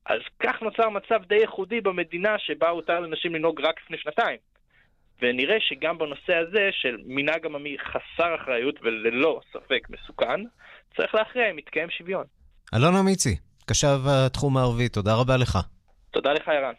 [0.06, 4.38] אז כך נוצר מצב די ייחודי במדינה שבה הותר לנשים לנהוג רק לפני שנתיים.
[5.22, 10.42] ונראה שגם בנושא הזה של מנהג עממי חסר אחריות וללא ספק מסוכן,
[10.98, 12.26] צריך להכריע אם יתקיים שוויון.
[12.76, 13.36] אלונה מיצי,
[13.70, 15.58] קשב התחום הערבי, תודה רבה לך.
[16.12, 16.74] תודה לך, ערן.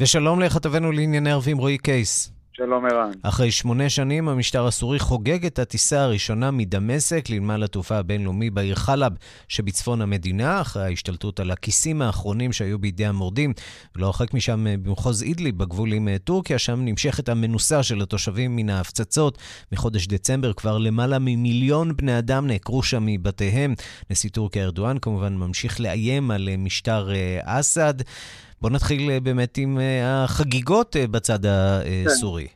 [0.00, 2.32] ושלום לכתבנו לענייני ערבים רועי קייס.
[2.52, 3.10] שלום ערן.
[3.22, 9.12] אחרי שמונה שנים, המשטר הסורי חוגג את הטיסה הראשונה מדמשק לנמל התעופה הבינלאומי בעיר חלב
[9.48, 13.52] שבצפון המדינה, אחרי ההשתלטות על הכיסים האחרונים שהיו בידי המורדים.
[13.96, 19.38] ולא הרחק משם במחוז אידלי, בגבול עם טורקיה, שם נמשכת המנוסה של התושבים מן ההפצצות.
[19.72, 23.74] מחודש דצמבר כבר למעלה ממיליון בני אדם נעקרו שם מבתיהם.
[24.10, 27.08] נשיא טורקיה ארדואן כמובן ממשיך לאיים על משטר
[27.44, 27.94] אסד.
[28.62, 31.38] בואו נתחיל באמת עם החגיגות בצד
[32.06, 32.48] הסורי.
[32.48, 32.54] כן.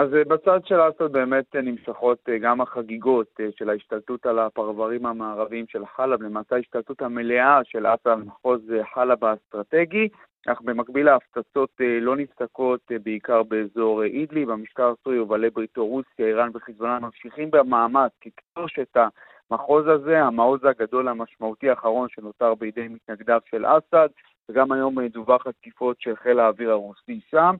[0.00, 6.22] אז בצד של אסד באמת נמשכות גם החגיגות של ההשתלטות על הפרברים המערביים של חלב,
[6.22, 8.60] למעשה ההשתלטות המלאה של אסד על מחוז
[8.94, 10.08] חלב האסטרטגי,
[10.46, 16.98] אך במקביל ההפצצות לא נפסקות בעיקר באזור אידלי, במשטר הסורי ובעלי בריתו רוסיה, איראן וחיזבאללה
[16.98, 18.96] ממשיכים במאמץ ככתוש את
[19.50, 24.08] המחוז הזה, המעוז הגדול המשמעותי האחרון שנותר בידי מתנגדיו של אסד,
[24.50, 27.54] וגם היום דווח על תקיפות של חיל האוויר הרוסי שם.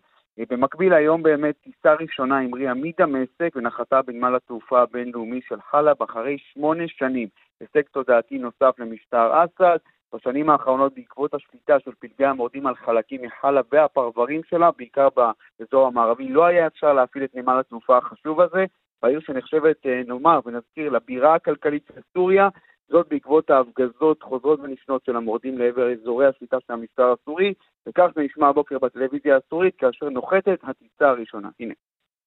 [0.51, 6.88] במקביל היום באמת טיסה ראשונה המריאה מדמשק ונחתה בנמל התעופה הבינלאומי של חלב אחרי שמונה
[6.88, 7.29] שנים.
[7.61, 9.79] הישג תודעתי נוסף למשטר אסד.
[10.14, 16.29] בשנים האחרונות בעקבות השליטה של פלגי המורדים על חלקים מחלב והפרברים שלה, בעיקר באזור המערבי,
[16.29, 18.64] לא היה אפשר להפעיל את נמל התעופה החשוב הזה,
[19.03, 22.49] בעיר שנחשבת, נאמר ונזכיר, לבירה הכלכלית של סוריה,
[22.89, 27.54] זאת בעקבות ההפגזות חוזרות ונשנות של המורדים לעבר אזורי השליטה של המשטר הסורי,
[27.88, 31.49] וכך זה נשמע הבוקר בטלוויזיה הסורית כאשר נוחתת הטיסה הראשונה.
[31.60, 31.73] הנה.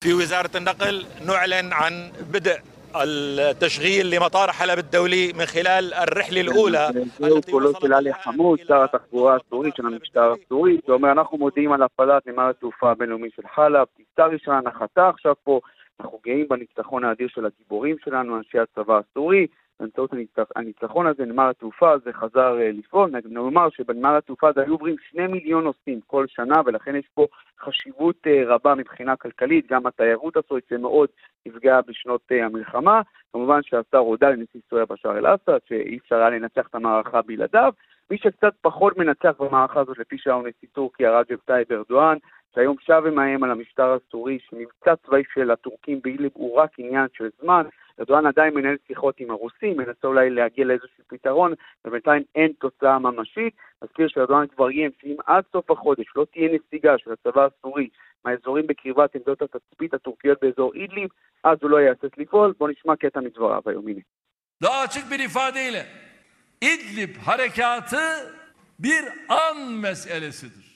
[0.05, 1.93] في وزارة النقل نعلن عن
[2.33, 2.59] بدء
[2.97, 9.37] التشغيل لمطار حلب الدولي من خلال الرحلة الأولى זהו קולו של עלי חמוד, שר התחבורה
[9.37, 14.27] הסורית של המשטר הסורי, שאומר אנחנו מודיעים על הפעלת נמל התעופה הבינלאומי של חלב, טיסה
[14.27, 15.61] ראשונה נחתה עכשיו פה,
[16.01, 19.47] אנחנו גאים בניצחון האדיר של הגיבורים שלנו, אנשי הצבא הסורי,
[19.80, 20.12] באמצעות
[20.56, 23.12] הניצחון הזה, נמל התעופה הזה חזר לפעול.
[23.30, 27.28] נאמר שבנמל התעופה הזה היו עוברים שני מיליון נוסעים כל שנה, ולכן יש פה
[27.60, 31.10] חשיבות רבה מבחינה כלכלית, גם התיירות הסורית שמאוד
[31.46, 33.02] נפגעה בשנות המלחמה.
[33.34, 37.74] כמובן שהשר הודה לנשיא סוריה בשאר אל-אסד, שאי אפשר היה לנצח את המערכה בלעדיו.
[38.12, 42.18] מי שקצת פחות מנצח במערכה הזאת, לפי שהיום נשיא טורקיה, רג'ב טייב ארדואן,
[42.56, 47.30] שהיום שב ומאיים על המשטר הסורי, שמבצע צבאי של הטורקים באידליב הוא רק עניין של
[47.42, 47.64] זמן.
[48.00, 51.54] ארדואן עדיין מנהל שיחות עם הרוסים, מנסה אולי להגיע לאיזשהו פתרון,
[51.86, 53.54] ובינתיים אין תוצאה ממשית.
[53.82, 57.90] אזכיר שארדואן כבר איים שאם עד סוף החודש לא תהיה נסיגה של הצבא הסורי
[58.26, 61.10] מהאזורים בקרבת עמדות התצפית הטורקיות באזור אידליב,
[61.44, 62.54] אז הוא לא יהסס לפעול.
[62.58, 64.02] בואו נשמע קטע מדבריו היום, הנה.
[64.64, 65.86] Daha açık bir ifadeyle
[66.62, 68.34] İdlib harekatı
[68.80, 70.69] bir an meselesidir.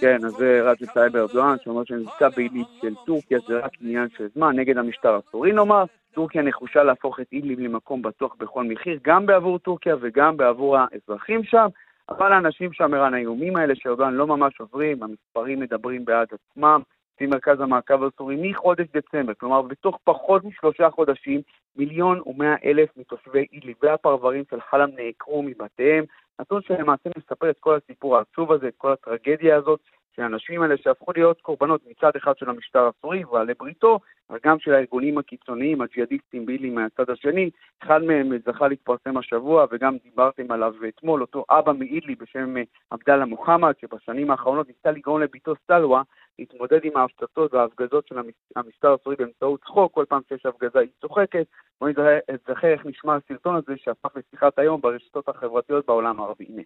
[0.00, 4.28] כן, אז זה רג'ב טייב ארדואן, שאומר שמבצע באידליב של טורקיה זה רק עניין של
[4.34, 5.84] זמן, נגד המשטר הסורי נאמר.
[6.14, 11.44] טורקיה נחושה להפוך את אידליב למקום בטוח בכל מחיר, גם בעבור טורקיה וגם בעבור האזרחים
[11.44, 11.66] שם,
[12.08, 16.80] אבל האנשים שם, ערן, האיומים האלה שארדואן לא ממש עוברים, המספרים מדברים בעד עצמם,
[17.18, 21.40] לפי מרכז המעקב הסורי מחודש דצמבר, כלומר בתוך פחות משלושה חודשים,
[21.76, 26.04] מיליון ומאה אלף מתושבי אידליב והפרברים של חלם נעקרו מבתיהם,
[26.40, 29.80] נתון שלמעשה מספר את כל הסיפור העצוב הזה, את כל הטרגדיה הזאת,
[30.18, 33.98] של האנשים האלה שהפכו להיות קורבנות מצד אחד של המשטר הסורי ועלי בריתו,
[34.30, 37.50] אבל גם של הארגונים הקיצוניים, הג'יהאדיסטים בילי מהצד השני.
[37.82, 42.54] אחד מהם זכה להתפרסם השבוע, וגם דיברתם עליו אתמול, אותו אבא מאידלי בשם
[42.90, 46.02] עבדאללה מוחמד, שבשנים האחרונות ניסה לגרום לביתו סלווה
[46.38, 48.18] להתמודד עם ההפצצות וההפגזות של
[48.56, 51.46] המשטר הסורי באמצעות צחוק, כל פעם שיש הפגזה היא צוחקת.
[51.80, 51.90] בואו
[52.30, 56.44] נזכר איך נשמע הסרטון הזה שהפך לשיחת היום ברשתות החברתיות בעולם הערבי.
[56.48, 56.62] הנה.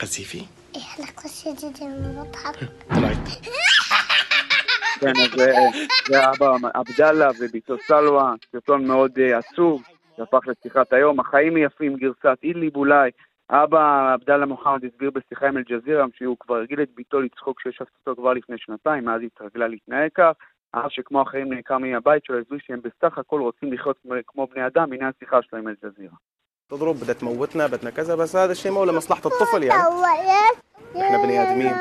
[0.00, 0.44] قذيفي؟
[0.76, 2.56] احنا قصيدة المضحك
[5.00, 5.30] כן, אז
[6.08, 9.82] זה אבא עבדאללה וביתו סלווה, סרטון מאוד עצוב,
[10.16, 11.20] שהפך לשיחת היום.
[11.20, 13.10] החיים יפים, גרסת אידליב אולי.
[13.50, 18.18] אבא עבדאללה מוחמד הסביר בשיחה עם אל-ג'זירה שהוא כבר הרגיל את ביתו לצחוק כשיש הפצצות
[18.18, 20.32] כבר לפני שנתיים, מאז היא התרגלה להתנהג כך.
[20.72, 24.92] אף שכמו אחרים נעקר מהבית שלו, הזוי שהם בסך הכל רוצים לחיות כמו בני אדם,
[24.92, 26.16] הנה השיחה שלו עם אל-ג'זירה.
[26.68, 29.82] تضرب بدها تموتنا بدنا كذا بس هذا الشيء مو لمصلحة الطفل يعني
[30.96, 31.74] احنا بني ادمين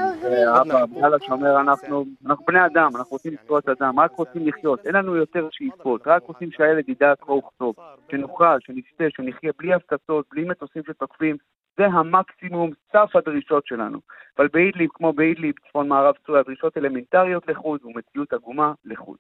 [0.62, 2.06] אבא עבדאללה שאומר אנחנו
[2.48, 6.52] בני אדם, אנחנו רוצים לזכויות אדם, רק רוצים לחיות, אין לנו יותר שאיפות, רק רוצים
[6.52, 7.76] שהילד ידע קרוא וכתוב,
[8.12, 11.38] שנאכל, שנשתה, שנחיה בלי הפצצות, בלי מטוסים שתוקפים,
[11.78, 14.00] זה המקסימום, סף הדרישות שלנו.
[14.38, 19.18] אבל באידליב, כמו באידליב, צפון מערב סוריה, דרישות אלמנטריות לחוד ומציאות עגומה לחוד.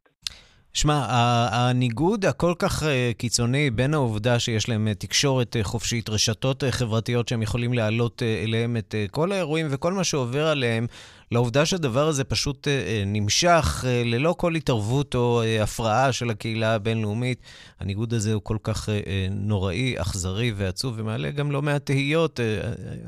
[0.76, 1.06] שמע,
[1.50, 2.82] הניגוד הכל כך
[3.18, 9.32] קיצוני בין העובדה שיש להם תקשורת חופשית, רשתות חברתיות שהם יכולים להעלות אליהם את כל
[9.32, 10.86] האירועים וכל מה שעובר עליהם,
[11.32, 12.68] לעובדה שהדבר הזה פשוט
[13.06, 17.42] נמשך ללא כל התערבות או הפרעה של הקהילה הבינלאומית.
[17.80, 18.88] הניגוד הזה הוא כל כך
[19.30, 22.40] נוראי, אכזרי ועצוב, ומעלה גם לא מעט תהיות.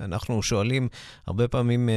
[0.05, 0.89] אנחנו שואלים
[1.27, 1.89] הרבה פעמים,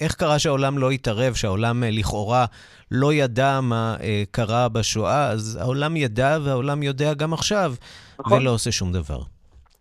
[0.00, 2.44] איך קרה שהעולם לא התערב, שהעולם לכאורה
[2.90, 3.96] לא ידע מה
[4.30, 7.74] קרה בשואה, אז העולם ידע והעולם יודע גם עכשיו,
[8.18, 8.42] נכון.
[8.42, 9.20] ולא עושה שום דבר.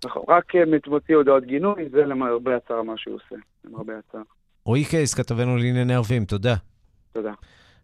[0.06, 0.52] נכון, רק
[0.88, 4.22] מוציא הודעות גינוי, זה למרבה הצער מה שהוא עושה, למרבה הצער.
[4.68, 6.56] רועי קייס, כתבנו לענייני ערבים, תודה.
[7.14, 7.32] תודה.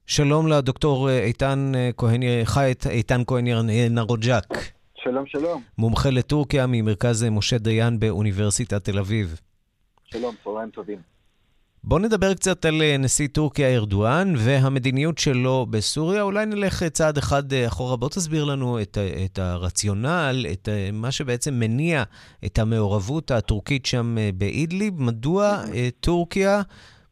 [0.05, 3.47] שלום לדוקטור איתן כהן, חי איתן כהן
[3.89, 4.43] נרוג'ק.
[4.95, 5.63] שלום, שלום.
[5.77, 9.39] מומחה לטורקיה ממרכז משה דיין באוניברסיטת תל אביב.
[10.03, 10.99] שלום, צהריים טובים.
[11.85, 16.21] בואו נדבר קצת על אה, נשיא טורקיה ארדואן והמדיניות שלו בסוריה.
[16.21, 17.95] אולי נלך צעד אחד אחורה.
[17.95, 22.03] בוא תסביר לנו את, את הרציונל, את מה שבעצם מניע
[22.45, 25.01] את המעורבות הטורקית שם באידליב.
[25.01, 25.63] מדוע
[25.99, 26.61] טורקיה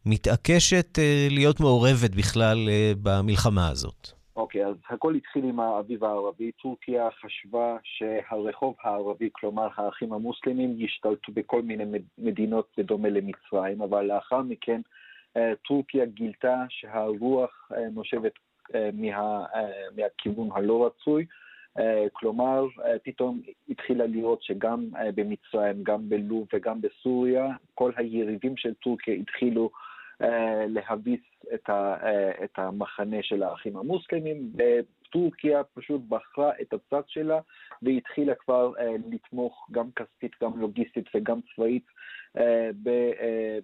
[0.06, 2.70] מתעקשת להיות מעורבת בכלל
[3.02, 4.21] במלחמה הזאת?
[4.42, 6.52] אוקיי, אז הכל התחיל עם האביב הערבי.
[6.52, 14.42] טורקיה חשבה שהרחוב הערבי, כלומר האחים המוסלמים, ישתלטו בכל מיני מדינות בדומה למצרים, אבל לאחר
[14.42, 14.82] מכן
[15.38, 18.32] אה, טורקיה גילתה שהרוח אה, נושבת
[18.76, 19.46] אה, מה,
[19.98, 21.26] מהכיוון הלא רצוי.
[22.14, 22.66] כלומר,
[23.04, 29.70] פתאום התחילה לראות שגם במצרים, גם בלוב וגם בסוריה, כל היריבים של טורקיה התחילו
[30.68, 31.20] להביס
[31.54, 37.40] את, ה, אה, את המחנה של האחים המוסלמים, וטורקיה פשוט בחרה את הצד שלה
[37.82, 41.86] והתחילה כבר אה, לתמוך גם כספית, גם לוגיסטית וגם צבאית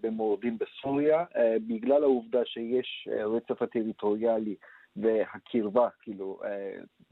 [0.01, 1.25] במורדים בסוריה,
[1.67, 4.55] בגלל העובדה שיש רצף הטריטוריאלי
[4.95, 6.39] והקרבה, כאילו,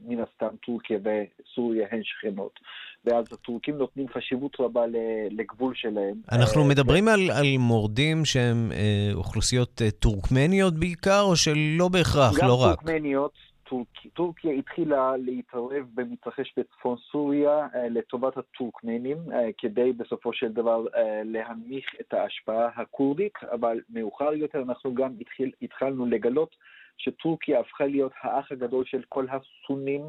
[0.00, 2.60] מן הסתם טורקיה וסוריה הן שכנות.
[3.04, 4.84] ואז הטורקים נותנים חשיבות רבה
[5.30, 6.14] לגבול שלהם.
[6.32, 12.42] אנחנו uh, מדברים על, על מורדים שהם uh, אוכלוסיות uh, טורקמניות בעיקר, או שלא בהכרח,
[12.42, 12.70] לא רק?
[12.70, 13.32] גם טורקמניות.
[13.68, 19.16] טורק, טורקיה התחילה להתערב במתרחש בצפון סוריה לטובת הטורקמנים,
[19.58, 20.84] כדי בסופו של דבר
[21.24, 26.56] להנמיך את ההשפעה הכורדית, אבל מאוחר יותר אנחנו גם התחיל, התחלנו לגלות
[26.98, 30.02] שטורקיה הפכה להיות האח הגדול של כל הסונים,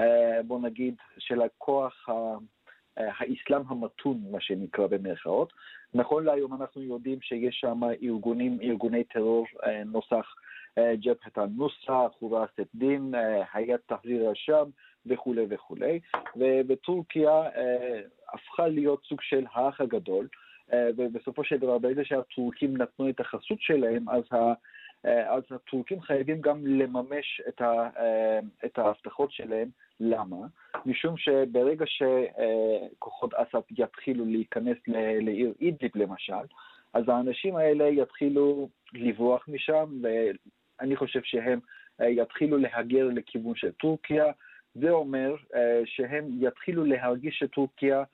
[0.00, 2.12] אה, בוא נגיד, של הכוח ה...
[2.98, 5.52] אה, האסלאם המתון, מה שנקרא במרכאות.
[5.94, 10.34] נכון להיום אנחנו יודעים שיש שם ארגונים, ארגוני טרור אה, נוסח
[10.78, 13.14] ג'בהת א-נוסרה, חורס א-דין,
[13.52, 14.64] היד תחזיר השם
[15.06, 16.00] וכולי וכולי.
[16.68, 17.42] וטורקיה
[18.34, 20.28] הפכה להיות סוג של האח הגדול,
[20.96, 24.22] ובסופו של דבר, ברגע שהטורקים נתנו את החסות שלהם, אז
[25.04, 29.68] אז הטורקים חייבים גם לממש את, ה, אה, את ההבטחות שלהם.
[30.00, 30.36] למה?
[30.86, 34.76] משום שברגע שכוחות אסד יתחילו להיכנס
[35.20, 36.44] לעיר אידליב למשל,
[36.92, 41.60] אז האנשים האלה יתחילו לברוח משם, ואני חושב שהם
[42.00, 44.24] אה, יתחילו להגר לכיוון של טורקיה.
[44.74, 45.34] זה אומר
[45.84, 48.04] שהם יתחילו להרגיש שטורקיה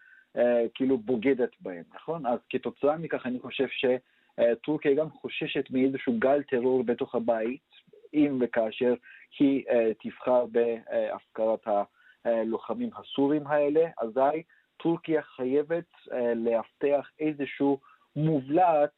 [0.74, 2.26] כאילו בוגדת בהם, נכון?
[2.26, 3.84] אז כתוצאה מכך אני חושב ש...
[4.38, 7.68] אה, טורקיה גם חוששת מאיזשהו גל טרור בתוך הבית,
[8.14, 8.94] אם וכאשר
[9.38, 11.66] היא אה, תבחר בהפקרת
[12.24, 14.42] הלוחמים הסורים האלה, אזי
[14.76, 17.78] טורקיה חייבת אה, לאבטח איזשהו
[18.16, 18.90] מובלעת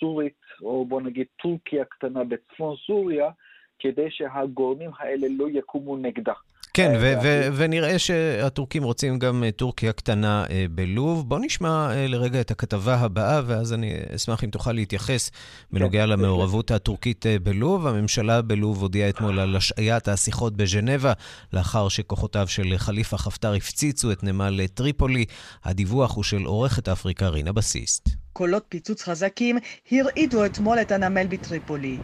[0.00, 3.30] סורית, או בוא נגיד טורקיה קטנה בצפון סוריה,
[3.78, 6.32] כדי שהגורמים האלה לא יקומו נגדה.
[6.78, 11.28] כן, אה, ונראה שהטורקים רוצים גם אה, טורקיה קטנה אה, בלוב.
[11.28, 15.30] בוא נשמע לרגע את הכתבה הבאה, ואז אני אשמח אם תוכל להתייחס
[15.72, 17.86] בנוגע כן, למעורבות הטורקית בלוב.
[17.86, 21.12] הממשלה בלוב הודיעה אתמול על השעיית השיחות בז'נבה,
[21.52, 25.24] לאחר שכוחותיו של חליפה חפטר הפציצו את נמל טריפולי.
[25.64, 28.08] הדיווח הוא של עורכת אפריקה רינה בסיסט.
[28.32, 29.58] קולות פיצוץ חזקים
[29.92, 31.98] הרעידו אתמול את הנמל בטריפולי.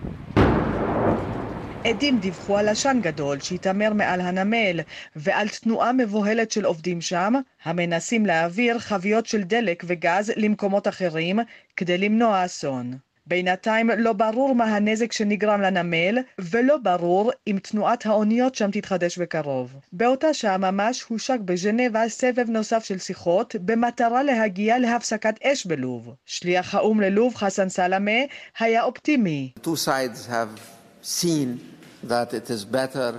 [1.86, 4.80] עדים דיווחו על עשן גדול שהתעמר מעל הנמל
[5.16, 11.38] ועל תנועה מבוהלת של עובדים שם המנסים להעביר חביות של דלק וגז למקומות אחרים
[11.76, 12.96] כדי למנוע אסון.
[13.26, 19.74] בינתיים לא ברור מה הנזק שנגרם לנמל, ולא ברור אם תנועת האוניות שם תתחדש בקרוב.
[19.92, 26.14] באותה שעה ממש הושק בז'נבה סבב נוסף של שיחות, במטרה להגיע להפסקת אש בלוב.
[26.26, 28.20] שליח האו"ם ללוב, חסן סלמה,
[28.58, 29.52] היה אופטימי.
[29.62, 30.60] Two sides have
[31.02, 31.73] seen
[32.08, 33.12] that it is better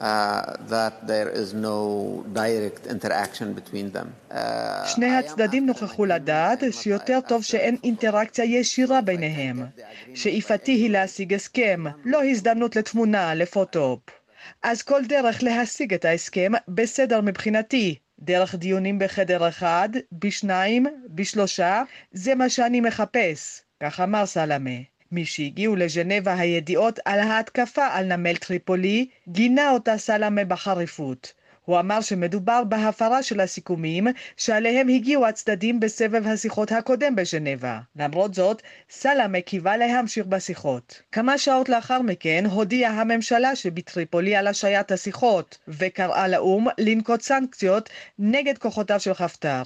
[0.00, 4.08] Uh, that there is no direct interaction between them.
[4.30, 4.34] Uh,
[4.86, 9.66] שני הצדדים נוכחו לדעת שיותר טוב שאין אינטראקציה ישירה ביניהם.
[10.14, 14.00] שאיפתי היא להשיג הסכם, לא הזדמנות לתמונה, לפוטופ.
[14.62, 17.98] אז כל דרך להשיג את ההסכם בסדר מבחינתי.
[18.20, 23.62] דרך דיונים בחדר אחד, בשניים, בשלושה, זה מה שאני מחפש.
[23.82, 24.70] כך אמר סלמה.
[25.12, 31.32] מי שהגיעו לז'נבה הידיעות על ההתקפה על נמל טריפולי, גינה אותה סלמה בחריפות.
[31.64, 37.80] הוא אמר שמדובר בהפרה של הסיכומים שעליהם הגיעו הצדדים בסבב השיחות הקודם בז'נבה.
[37.96, 41.02] למרות זאת, סלמה קיווה להמשיך בשיחות.
[41.12, 48.58] כמה שעות לאחר מכן הודיעה הממשלה שבטריפולי על השעיית השיחות, וקראה לאו"ם לנקוט סנקציות נגד
[48.58, 49.62] כוחותיו של חפטר.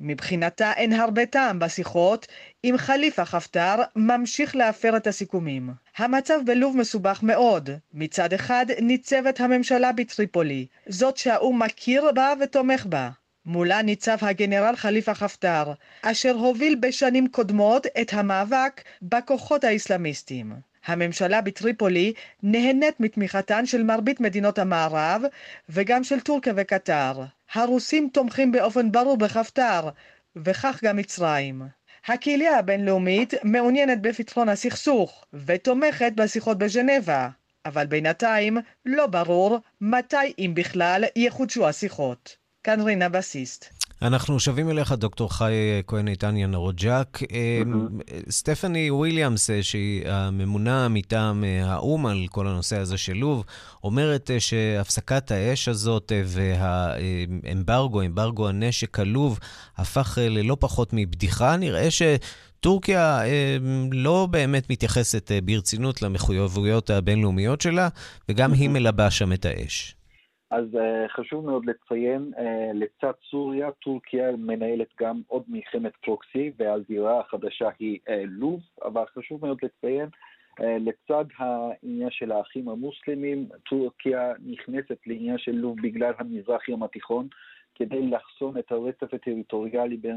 [0.00, 2.26] מבחינתה אין הרבה טעם בשיחות
[2.64, 5.70] אם חליפה חפטר ממשיך להפר את הסיכומים.
[5.96, 7.70] המצב בלוב מסובך מאוד.
[7.94, 13.10] מצד אחד ניצבת הממשלה בטריפולי, זאת שהאו"ם מכיר בה ותומך בה.
[13.46, 15.72] מולה ניצב הגנרל חליפה חפטר,
[16.02, 20.52] אשר הוביל בשנים קודמות את המאבק בכוחות האסלאמיסטיים.
[20.86, 25.22] הממשלה בטריפולי נהנית מתמיכתן של מרבית מדינות המערב
[25.68, 27.24] וגם של טורקיה וקטר.
[27.52, 29.88] הרוסים תומכים באופן ברור בחפטר,
[30.36, 31.62] וכך גם מצרים.
[32.06, 37.28] הקהילה הבינלאומית מעוניינת בפתרון הסכסוך ותומכת בשיחות בז'נבה,
[37.66, 42.36] אבל בינתיים לא ברור מתי אם בכלל יחודשו השיחות.
[42.64, 43.75] כאן רינה בסיסט.
[44.02, 45.52] אנחנו שבים אליך, דוקטור חי
[45.86, 47.18] כהן איתן ינרוג'ק.
[48.30, 53.44] סטפני וויליאמס, שהיא הממונה מטעם האו"ם על כל הנושא הזה של לוב,
[53.84, 59.38] אומרת שהפסקת האש הזאת והאמברגו, אמברגו הנשק הלוב,
[59.76, 61.56] הפך ללא פחות מבדיחה.
[61.56, 62.02] נראה ש...
[62.60, 63.56] טורקיה אה,
[63.92, 67.88] לא באמת מתייחסת אה, ברצינות למחויבויות הבינלאומיות שלה,
[68.28, 69.95] וגם היא מלבה שם את האש.
[70.50, 72.40] אז uh, חשוב מאוד לציין, uh,
[72.74, 79.46] לצד סוריה, טורקיה מנהלת גם עוד מלחמת פרוקסי, והזירה החדשה היא uh, לוב, אבל חשוב
[79.46, 80.08] מאוד לציין,
[80.60, 87.28] לצד העניין של האחים המוסלמים, טורקיה נכנסת לעניין של לוב בגלל המזרח ים התיכון,
[87.74, 90.16] כדי לחסום את הרצף הטריטוריאלי בין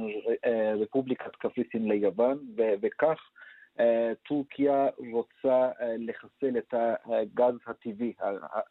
[0.82, 3.30] רפובליקת קפריסין ליוון, וכך
[4.28, 6.74] טורקיה רוצה לחסל את
[7.06, 8.14] הגז הטבעי,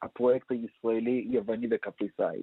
[0.02, 2.42] הפרויקט הישראלי-יווני וקפריסאי.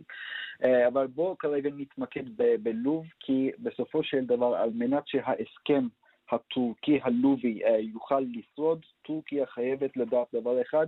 [0.87, 2.23] אבל בואו כרגע נתמקד
[2.63, 5.87] בלוב, כי בסופו של דבר, על מנת שההסכם
[6.31, 10.87] הטורקי הלובי יוכל לשרוד, טורקיה חייבת לדעת דבר אחד,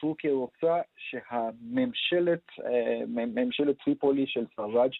[0.00, 2.44] טורקיה רוצה שהממשלת,
[3.08, 4.92] ממשלת טריפולי של סרג'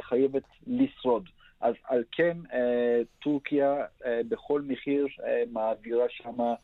[0.00, 1.28] חייבת לשרוד.
[1.60, 2.36] אז על כן
[3.18, 3.84] טורקיה
[4.28, 5.06] בכל מחיר
[5.52, 6.54] מעבירה שמה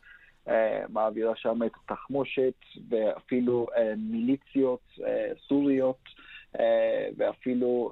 [0.89, 2.53] מעבירה שם את התחמושת
[2.89, 3.67] ואפילו
[3.97, 4.99] מיליציות
[5.47, 6.03] סוריות
[7.17, 7.91] ואפילו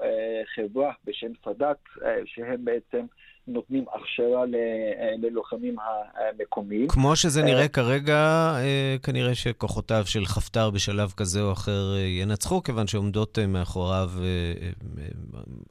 [0.56, 1.78] חברה בשם סאדאת,
[2.26, 3.06] שהם בעצם
[3.48, 4.44] נותנים הכשרה
[5.18, 6.88] ללוחמים המקומיים.
[6.88, 8.54] כמו שזה נראה כרגע,
[9.04, 14.10] כנראה שכוחותיו של חפטר בשלב כזה או אחר ינצחו, כיוון שעומדות מאחוריו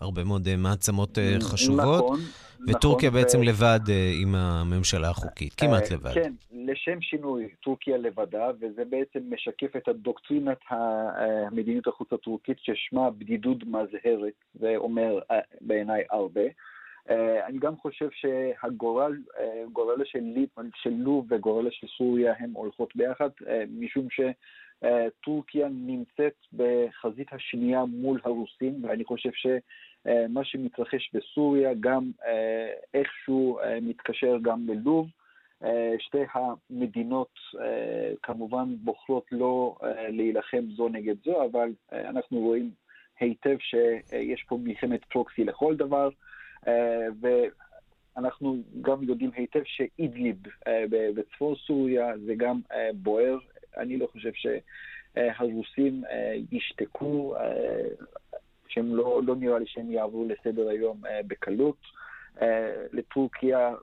[0.01, 2.05] הרבה מאוד מעצמות חשובות.
[2.05, 2.21] נכון.
[2.69, 3.45] וטורקיה נכון, בעצם ו...
[3.45, 3.81] לבד
[4.23, 6.15] עם הממשלה החוקית, כמעט לבד.
[6.15, 13.59] כן, לשם שינוי, טורקיה לבדה, וזה בעצם משקף את הדוקטרינת המדיניות החוץ הטורקית, ששמה בדידות
[13.67, 15.19] מזהרת, זה אומר
[15.61, 16.41] בעיניי הרבה.
[17.47, 19.19] אני גם חושב שהגורל,
[19.73, 20.25] גורלה של,
[20.75, 23.29] של לוב וגורלה של סוריה הם הולכות ביחד,
[23.71, 32.11] משום שטורקיה נמצאת בחזית השנייה מול הרוסים, ואני חושב שמה שמתרחש בסוריה גם
[32.95, 35.07] איכשהו מתקשר גם ללוב.
[35.99, 37.39] שתי המדינות
[38.23, 39.75] כמובן בוחרות לא
[40.09, 42.71] להילחם זו נגד זו, אבל אנחנו רואים
[43.21, 46.09] היטב שיש פה מלחמת פרוקסי לכל דבר.
[47.21, 50.37] ואנחנו גם יודעים היטב שאידליב
[50.91, 52.61] בצפון סוריה זה גם
[52.95, 53.39] בוער.
[53.77, 56.03] אני לא חושב שהרוסים
[56.53, 57.35] ישתקו,
[58.69, 61.77] שהם לא, לא נראה לי שהם יעברו לסדר היום בקלות.
[62.93, 63.75] לטורקיה,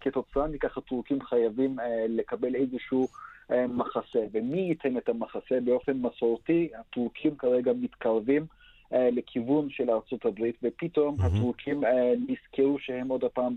[0.00, 1.76] כתוצאה מכך הטורקים חייבים
[2.08, 3.08] לקבל איזשהו
[3.50, 4.18] מחסה.
[4.32, 5.60] ומי ייתן את המחסה?
[5.64, 8.46] באופן מסורתי, הטורקים כרגע מתקרבים
[8.92, 11.24] לכיוון של ארצות הברית, ופתאום mm-hmm.
[11.24, 11.82] הטורקים
[12.28, 13.54] נזכרו שהם עוד הפעם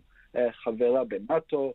[0.64, 1.74] חברה בנאט"ו.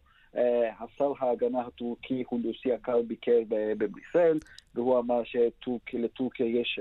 [0.80, 4.38] השר ההגנה הטורקי הוא לוסי הקר ביקר בבריסל,
[4.74, 6.80] והוא אמר שלטורקיה יש,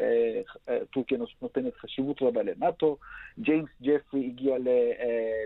[0.93, 2.97] טורקיה נותנת חשיבות רבה לנאט"ו.
[3.39, 4.55] ג'יימס ג'פרי הגיע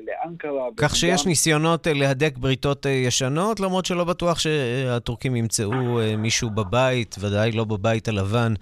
[0.05, 0.67] לאנקרה.
[0.77, 1.25] כך שיש.
[1.25, 5.71] ניסיונות להדק בריתות ישנות, למרות שלא בטוח שהטורקים ימצאו
[6.17, 8.53] מישהו בבית, ודאי לא בבית הלבן.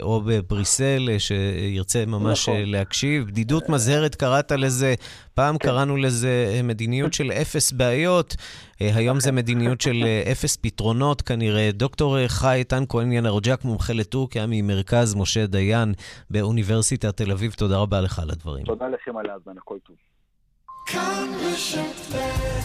[0.00, 2.62] או בבריסל, שירצה ממש נכון.
[2.64, 3.26] להקשיב.
[3.26, 4.94] בדידות מזהרת קראת לזה,
[5.34, 5.68] פעם כן.
[5.68, 8.36] קראנו לזה מדיניות של אפס בעיות,
[8.80, 11.70] היום זה מדיניות של אפס פתרונות כנראה.
[11.72, 15.94] דוקטור חי איתן כהן ינרג'ק, מומחה לטורקיה ממרכז משה דיין
[16.30, 18.64] באוניברסיטת תל אביב, תודה רבה לך על הדברים.
[18.64, 19.96] תודה לכם על ההזמן, הכל טוב.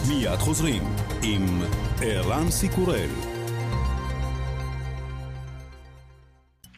[0.08, 0.82] מיד חוזרים
[1.22, 1.62] עם
[2.02, 3.39] ערן סיקורל.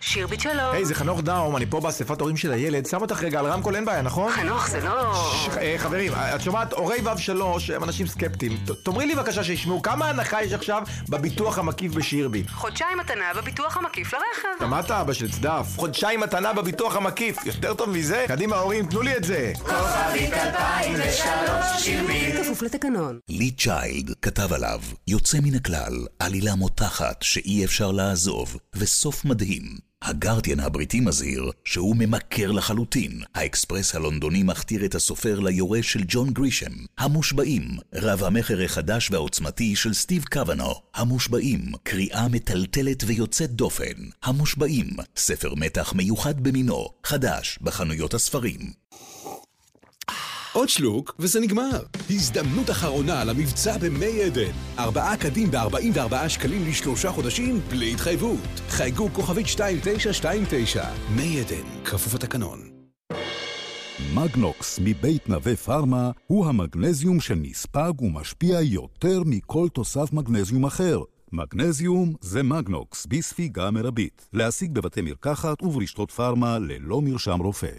[0.04, 0.72] שירביט שלום.
[0.72, 2.86] היי, זה חנוך דאום, אני פה באספת הורים של הילד.
[2.86, 4.32] שם אותך רגע על רמקול, אין בעיה, נכון?
[4.32, 5.24] חנוך, זה לא...
[5.58, 8.58] אה, חברים, את שומעת, הורי ו' שלוש הם אנשים סקפטיים.
[8.82, 12.50] תאמרי לי בבקשה שישמעו, כמה הנחה יש עכשיו בביטוח המקיף בשירביט?
[12.50, 14.48] חודשיים מתנה בביטוח המקיף לרכב.
[14.66, 15.66] שמעת, אבא של צדף?
[15.76, 17.46] חודשיים מתנה בביטוח המקיף.
[17.46, 18.24] יותר טוב מזה?
[18.28, 19.52] קדימה, הורים, תנו לי את זה.
[19.58, 22.34] כוכבית 2003 שירביט.
[22.40, 23.18] כפוף לתקנון.
[23.28, 29.91] לי צ'יילד כתב עליו, יוצא מן הכלל, עלילה מותחת שאי אפשר לעזוב, וסוף מדהים.
[30.02, 33.22] הגרדיאן הבריטי מזהיר שהוא ממכר לחלוטין.
[33.34, 36.72] האקספרס הלונדוני מכתיר את הסופר ליורש של ג'ון גרישם.
[36.98, 37.62] המושבעים,
[37.94, 40.72] רב המכר החדש והעוצמתי של סטיב קוונו.
[40.94, 44.08] המושבעים, קריאה מטלטלת ויוצאת דופן.
[44.22, 44.86] המושבעים,
[45.16, 48.82] ספר מתח מיוחד במינו, חדש בחנויות הספרים.
[50.52, 51.80] עוד שלוק, וזה נגמר.
[52.10, 54.52] הזדמנות אחרונה למבצע במי עדן.
[54.78, 58.60] ארבעה קדים ב-44 שקלים לשלושה חודשים, בלי התחייבות.
[58.68, 60.84] חייגו כוכבית 2929.
[61.16, 62.58] מי עדן, כפוף לתקנון.
[64.14, 70.98] מגנוקס מבית נווה פארמה הוא המגנזיום שנספג ומשפיע יותר מכל תוסף מגנזיום אחר.
[71.32, 74.28] מגנזיום זה מגנוקס בספיגה מרבית.
[74.32, 77.72] להשיג בבתי מרקחת וברשתות פארמה ללא מרשם רופא.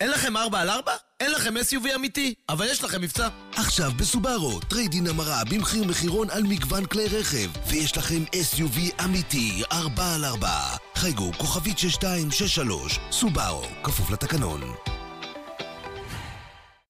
[0.00, 1.07] אין לכם 4 על 4?
[1.20, 3.28] אין לכם SUV אמיתי, אבל יש לכם מבצע.
[3.56, 9.62] עכשיו בסובארו, טרייד אין המרה במחיר מחירון על מגוון כלי רכב, ויש לכם SUV אמיתי,
[9.72, 10.48] 4 על 4.
[10.94, 14.60] חייגו כוכבית 6263, סובארו, כפוף לתקנון.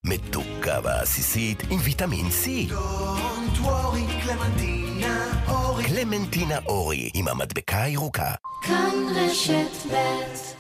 [0.05, 2.71] מתוקה ועסיסית עם ויטמין C.
[2.71, 5.85] Don't worry, קלמנטינה אורי.
[5.85, 8.35] קלמנטינה אורי עם המדבקה הירוקה.
[8.63, 10.58] כאן רשת ב'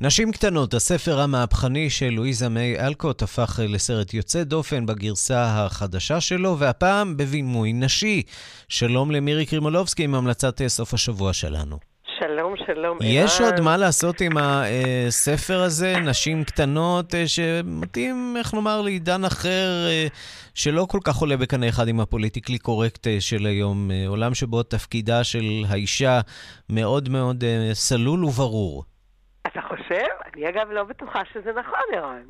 [0.00, 6.58] נשים קטנות, הספר המהפכני של לואיזה מיי אלקוט הפך לסרט יוצא דופן בגרסה החדשה שלו,
[6.58, 8.22] והפעם בבימוי נשי.
[8.68, 11.78] שלום למירי קרימולובסקי עם המלצת סוף השבוע שלנו.
[12.18, 12.98] שלום, שלום.
[13.02, 13.50] יש ערן.
[13.50, 20.06] עוד מה לעשות עם הספר הזה, נשים קטנות, אה, שמתאים, איך נאמר, לעידן אחר, אה,
[20.54, 23.90] שלא כל כך עולה בקנה אחד עם הפוליטיקלי קורקט אה, של היום.
[23.90, 26.20] אה, עולם שבו תפקידה של האישה
[26.70, 28.84] מאוד מאוד אה, סלול וברור.
[29.88, 30.06] חושב?
[30.34, 32.22] אני אגב לא בטוחה שזה נכון, ערן.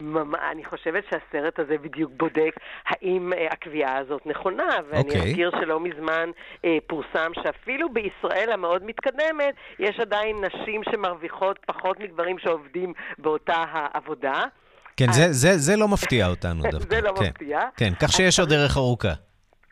[0.00, 2.50] ממ- אני חושבת שהסרט הזה בדיוק בודק
[2.86, 5.20] האם אה, הקביעה הזאת נכונה, ואני אוקיי.
[5.20, 6.30] אזכיר שלא מזמן
[6.64, 14.42] אה, פורסם שאפילו בישראל המאוד מתקדמת, יש עדיין נשים שמרוויחות פחות מגברים שעובדים באותה העבודה.
[14.96, 16.78] כן, זה, זה, זה לא מפתיע אותנו דווקא.
[16.94, 17.24] זה לא כן.
[17.24, 17.60] מפתיע.
[17.76, 19.12] כן, כך שיש עוד דרך ארוכה.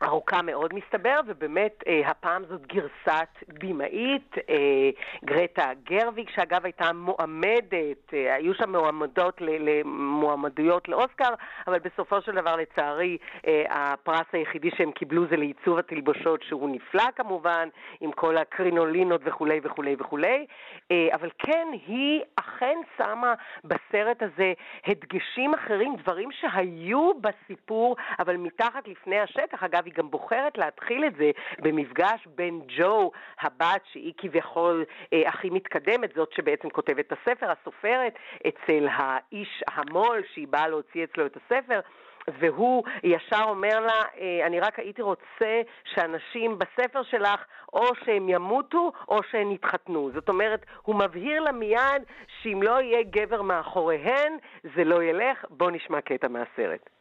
[0.04, 4.90] ארוכה מאוד מסתבר, ובאמת אה, הפעם זאת גרסת בימאית, אה,
[5.24, 11.34] גרטה גרוויג, שאגב הייתה מועמדת, אה, היו שם מועמדות למועמדויות לאוסקר,
[11.66, 17.10] אבל בסופו של דבר לצערי אה, הפרס היחידי שהם קיבלו זה לעיצוב התלבושות, שהוא נפלא
[17.16, 17.68] כמובן,
[18.00, 20.46] עם כל הקרינולינות וכולי וכולי וכולי,
[20.90, 23.34] אה, אבל כן, היא אכן שמה
[23.64, 24.52] בסרט הזה
[24.86, 29.62] הדגשים אחרים, דברים שהיו בסיפור, אבל מתחת לפני השטח.
[29.62, 35.50] אגב, היא גם בוחרת להתחיל את זה במפגש בין ג'ו, הבת שהיא כביכול אה, הכי
[35.50, 38.14] מתקדמת, זאת שבעצם כותבת את הספר, הסופרת,
[38.48, 41.80] אצל האיש המו"ל שהיא באה להוציא אצלו את הספר.
[42.28, 48.92] והוא ישר אומר לה, אה, אני רק הייתי רוצה שאנשים בספר שלך או שהם ימותו
[49.08, 50.10] או שהם יתחתנו.
[50.14, 52.02] זאת אומרת, הוא מבהיר לה מיד
[52.42, 54.36] שאם לא יהיה גבר מאחוריהן,
[54.76, 55.44] זה לא ילך.
[55.50, 56.91] בואו נשמע קטע מהסרט.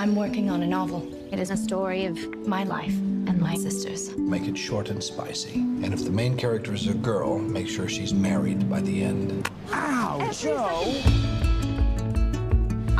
[0.00, 1.06] I'm working on a novel.
[1.30, 2.16] It is a story of
[2.48, 2.96] my life
[3.28, 4.16] and my sister's.
[4.16, 5.52] Make it short and spicy.
[5.52, 9.50] And if the main character is a girl, make sure she's married by the end.
[9.70, 11.39] Ow, Joe!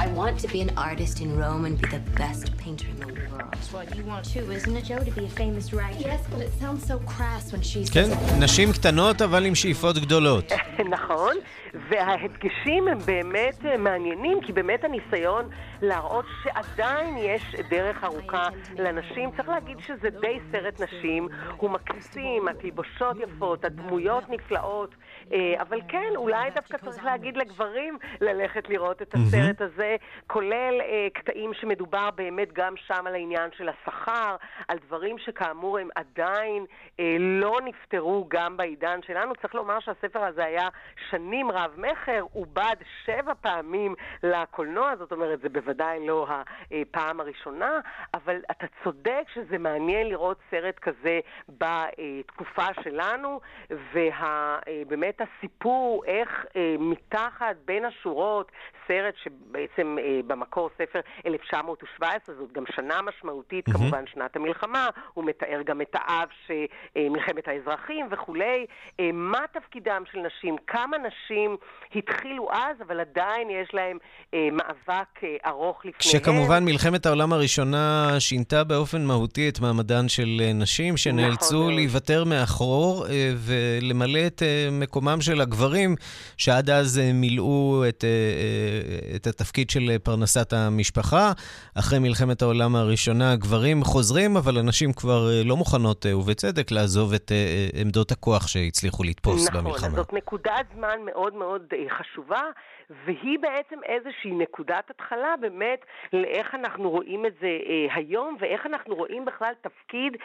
[0.04, 3.06] I want to be an artist in Rome and be the best painter in the
[3.06, 3.50] world.
[3.52, 6.04] That's what you want too, isn't it, Joe, to be a famous writer?
[6.12, 8.08] Yes, but it sounds so crass when she כן,
[8.40, 10.52] נשים קטנות אבל עם שאיפות גדולות.
[10.96, 11.36] נכון,
[11.74, 15.48] וההדגשים הם באמת מעניינים, כי באמת הניסיון
[15.82, 18.48] להראות שעדיין יש דרך ארוכה
[18.78, 19.30] לנשים.
[19.36, 24.94] צריך להגיד שזה די סרט נשים, הוא מקסים, התלבושות יפות, הדמויות נפלאות,
[25.32, 29.89] אה, אבל כן, אולי דווקא צריך להגיד לגברים ללכת לראות את הסרט הזה,
[30.26, 34.36] כולל אה, קטעים שמדובר באמת גם שם על העניין של השכר,
[34.68, 36.66] על דברים שכאמור הם עדיין
[37.00, 39.34] אה, לא נפתרו גם בעידן שלנו.
[39.34, 40.68] צריך לומר שהספר הזה היה
[41.10, 46.26] שנים רב-מכר, עובד שבע פעמים לקולנוע, זאת אומרת, זה בוודאי לא
[46.70, 47.80] הפעם הראשונה,
[48.14, 57.56] אבל אתה צודק שזה מעניין לראות סרט כזה בתקופה שלנו, ובאמת הסיפור, איך אה, מתחת,
[57.64, 58.52] בין השורות,
[58.90, 63.80] סרט שבעצם אה, במקור ספר 1917, זאת גם שנה משמעותית, מהמם.
[63.80, 68.66] כמובן שנת המלחמה, הוא מתאר גם את האב שמלחמת האזרחים וכולי.
[69.00, 70.56] אה, מה תפקידם של נשים?
[70.66, 71.56] כמה נשים
[71.94, 73.98] התחילו אז, אבל עדיין יש להם
[74.34, 75.98] אה, מאבק אה, ארוך לפניהם.
[75.98, 81.72] כשכמובן מלחמת העולם הראשונה שינתה באופן מהותי את מעמדן של אה, נשים, שנאלצו מאוד.
[81.72, 85.94] להיוותר מאחור אה, ולמלא את אה, מקומם של הגברים,
[86.36, 88.79] שעד אז אה, מילאו את אה, אה,
[89.16, 91.32] את התפקיד של פרנסת המשפחה.
[91.74, 97.32] אחרי מלחמת העולם הראשונה, גברים חוזרים, אבל הנשים כבר לא מוכנות, ובצדק, לעזוב את
[97.74, 99.88] עמדות הכוח שהצליחו לתפוס נכון, במלחמה.
[99.88, 101.62] נכון, זאת נקודת זמן מאוד מאוד
[101.98, 102.40] חשובה.
[102.90, 108.94] והיא בעצם איזושהי נקודת התחלה באמת לאיך אנחנו רואים את זה אה, היום, ואיך אנחנו
[108.94, 110.16] רואים בכלל תפקיד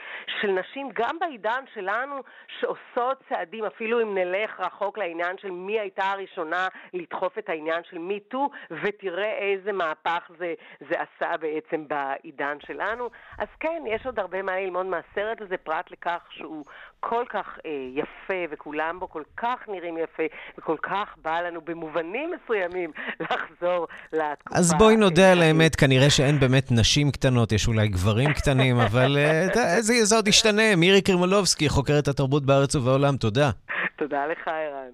[0.42, 2.16] של נשים גם בעידן שלנו,
[2.60, 7.98] שעושות צעדים, אפילו אם נלך רחוק לעניין של מי הייתה הראשונה לדחוף את העניין של
[7.98, 10.54] מי טו, ותראה איזה מהפך זה,
[10.90, 13.10] זה עשה בעצם בעידן שלנו.
[13.38, 16.66] אז כן, יש עוד הרבה מה ללמוד מהסרט הזה, פרט לכך שהוא
[17.10, 20.24] כל כך אה, יפה, וכולם בו כל כך נראים יפה,
[20.58, 22.92] וכל כך בא לנו במובנים מסוימים
[23.30, 24.60] לחזור לתקופה.
[24.60, 29.18] אז בואי נודה על האמת, כנראה שאין באמת נשים קטנות, יש אולי גברים קטנים, אבל
[29.18, 30.76] אה, זה, זה עוד ישתנה.
[30.78, 33.50] מירי קרמלובסקי, חוקרת התרבות בארץ ובעולם, תודה.
[33.96, 34.92] תודה לך, ערן.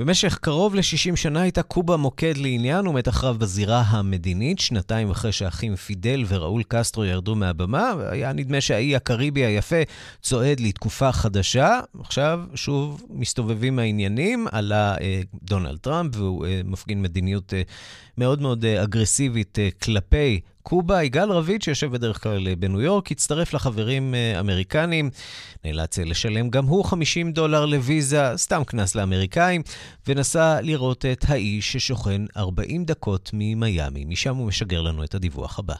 [0.00, 5.76] במשך קרוב ל-60 שנה הייתה קובה מוקד לעניין ומתח רב בזירה המדינית, שנתיים אחרי שהאחים
[5.76, 9.76] פידל וראול קסטרו ירדו מהבמה, והיה נדמה שהאי הקריבי היפה
[10.22, 11.80] צועד לתקופה חדשה.
[12.00, 17.62] עכשיו שוב מסתובבים העניינים, עלה אה, דונלד טראמפ והוא אה, מפגין מדיניות אה,
[18.18, 23.10] מאוד מאוד אה, אגרסיבית אה, כלפי קובה, יגאל רביד, שיושב בדרך כלל אה, בניו יורק,
[23.10, 25.10] הצטרף לחברים אמריקנים,
[25.64, 29.62] נאלץ לשלם גם הוא 50 דולר לוויזה, סתם קנס לאמריקאים,
[30.08, 34.04] ונסע לראות את האיש ששוכן 40 דקות ממיאמי.
[34.04, 35.74] משם הוא משגר לנו את הדיווח הבא.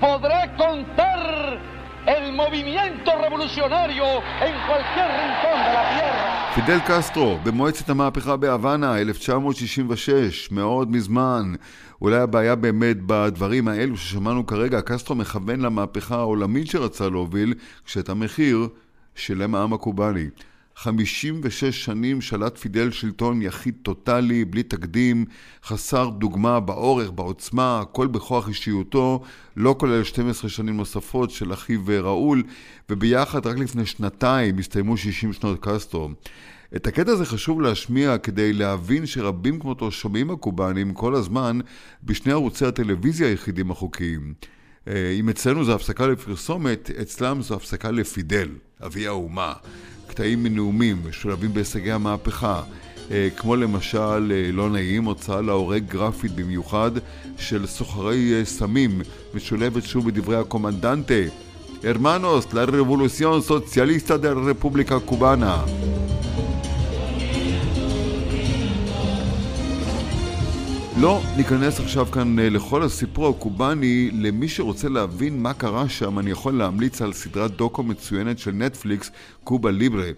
[0.00, 1.75] podrá contar
[2.06, 4.06] el movimiento revolucionario
[4.46, 6.54] en cualquier rincón de la tierra.
[6.54, 11.54] פידל קסטרו, במועצת המהפכה בהוואנה, 1966, מאוד מזמן.
[12.02, 17.54] אולי הבעיה באמת בדברים האלו ששמענו כרגע, קסטרו מכוון למהפכה העולמית שרצה להוביל,
[17.84, 18.68] כשאת המחיר
[19.14, 20.26] שילם העם הקובאני.
[20.76, 25.24] 56 שנים שלט פידל שלטון יחיד טוטאלי, בלי תקדים,
[25.64, 29.22] חסר דוגמה באורך, בעוצמה, הכל בכוח אישיותו,
[29.56, 32.42] לא כולל 12 שנים נוספות של אחיו ראול,
[32.90, 36.08] וביחד רק לפני שנתיים הסתיימו 60 שנות קסטרו.
[36.76, 41.58] את הקטע הזה חשוב להשמיע כדי להבין שרבים כמותו שומעים הקובאנים כל הזמן
[42.04, 44.34] בשני ערוצי הטלוויזיה היחידים החוקיים.
[44.88, 48.48] אה, אם אצלנו זו הפסקה לפרסומת, אצלם זו הפסקה לפידל,
[48.86, 49.52] אבי האומה.
[50.16, 52.62] קטעים מנאומים משולבים בהישגי המהפכה,
[53.10, 56.90] אה, כמו למשל אה, לא נעים, הוצאה להורג גרפית במיוחד
[57.38, 59.00] של סוחרי אה, סמים,
[59.34, 61.14] משולבת שוב בדברי הקומנדנטה
[61.84, 62.46] הרמנוס,
[63.48, 65.95] socialista de la República Cubana.
[71.00, 76.54] לא ניכנס עכשיו כאן לכל הסיפור הקובאני, למי שרוצה להבין מה קרה שם, אני יכול
[76.54, 79.10] להמליץ על סדרת דוקו מצוינת של נטפליקס,
[79.44, 80.10] קובה ליברה.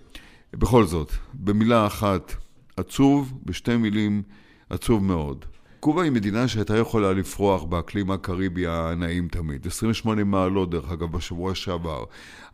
[0.52, 2.34] בכל זאת, במילה אחת,
[2.76, 4.22] עצוב, בשתי מילים,
[4.70, 5.44] עצוב מאוד.
[5.80, 9.66] קובה היא מדינה שהייתה יכולה לפרוח באקלים הקריבי הנעים תמיד.
[9.66, 12.04] 28 מעלות, דרך אגב, בשבוע שעבר.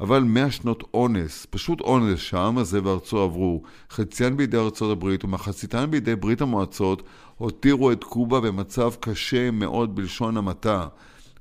[0.00, 5.86] אבל 100 שנות אונס, פשוט אונס, שהעם הזה וארצו עברו, חציין בידי ארצות הברית ומחציתן
[5.90, 7.02] בידי ברית המועצות,
[7.36, 10.86] הותירו את קובה במצב קשה מאוד בלשון המעטה.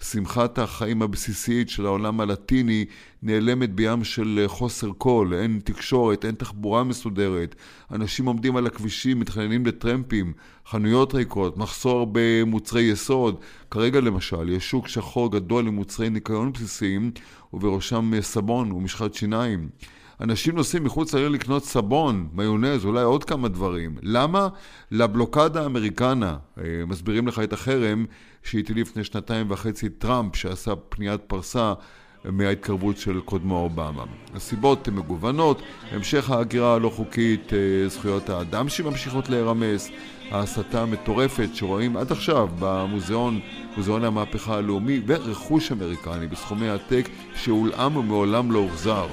[0.03, 2.85] שמחת החיים הבסיסית של העולם הלטיני
[3.23, 7.55] נעלמת בים של חוסר קול, אין תקשורת, אין תחבורה מסודרת,
[7.91, 10.33] אנשים עומדים על הכבישים, מתחננים לטרמפים,
[10.67, 13.35] חנויות ריקות, מחסור במוצרי יסוד.
[13.71, 17.11] כרגע למשל, יש שוק שחור גדול למוצרי ניקיון בסיסיים,
[17.53, 19.69] ובראשם סבון ומשחת שיניים.
[20.23, 23.97] אנשים נוסעים מחוץ לעיר לקנות סבון, מיונז, אולי עוד כמה דברים.
[24.01, 24.47] למה?
[24.91, 28.05] לבלוקדה האמריקנה, אה, מסבירים לך את החרם
[28.43, 31.73] שהטיל לפני שנתיים וחצי טראמפ, שעשה פניית פרסה
[32.25, 34.03] מההתקרבות של קודמו אובמה.
[34.35, 35.61] הסיבות הן מגוונות,
[35.91, 39.89] המשך ההגירה הלא חוקית, אה, זכויות האדם שממשיכות להירמס,
[40.31, 43.39] ההסתה המטורפת שרואים עד עכשיו במוזיאון,
[43.77, 49.07] מוזיאון המהפכה הלאומי, ורכוש אמריקני בסכומי עתק שהולאם ומעולם לא הוחזר.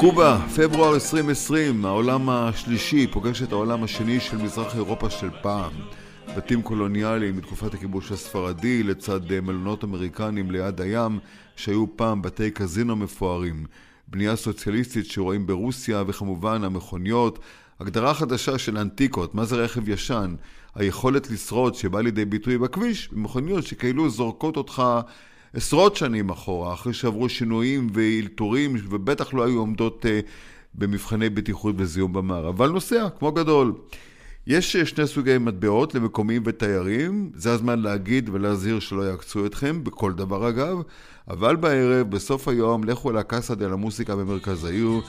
[0.00, 5.72] קובה, פברואר 2020, העולם השלישי פוגש את העולם השני של מזרח אירופה של פעם.
[6.36, 11.18] בתים קולוניאליים מתקופת הכיבוש הספרדי לצד מלונות אמריקנים ליד הים
[11.56, 13.66] שהיו פעם בתי קזינו מפוארים.
[14.08, 17.38] בנייה סוציאליסטית שרואים ברוסיה וכמובן המכוניות.
[17.80, 20.34] הגדרה חדשה של אנטיקות, מה זה רכב ישן?
[20.74, 24.82] היכולת לשרוד שבא לידי ביטוי בכביש במכוניות שכאילו זורקות אותך
[25.54, 30.26] עשרות שנים אחורה, אחרי שעברו שינויים ואילתורים, ובטח לא היו עומדות uh,
[30.74, 33.72] במבחני בטיחות וזיהום במערב, אבל נוסע, כמו גדול.
[34.46, 40.12] יש אה, שני סוגי מטבעות למקומיים ותיירים, זה הזמן להגיד ולהזהיר שלא יעקצו אתכם, בכל
[40.12, 40.76] דבר אגב,
[41.30, 45.00] אבל בערב, בסוף היום, לכו אל הקאסה דה למוסיקה במרכז העיר,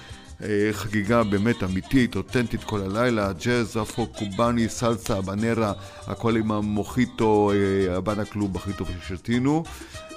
[0.43, 5.73] אה, חגיגה באמת אמיתית, אותנטית כל הלילה, ג'אז, אפרו, קובאני, סלסה, בנרה,
[6.07, 9.63] הכל עם המוחיטו, אה, הבנה קלוב הכי טוב ששתינו.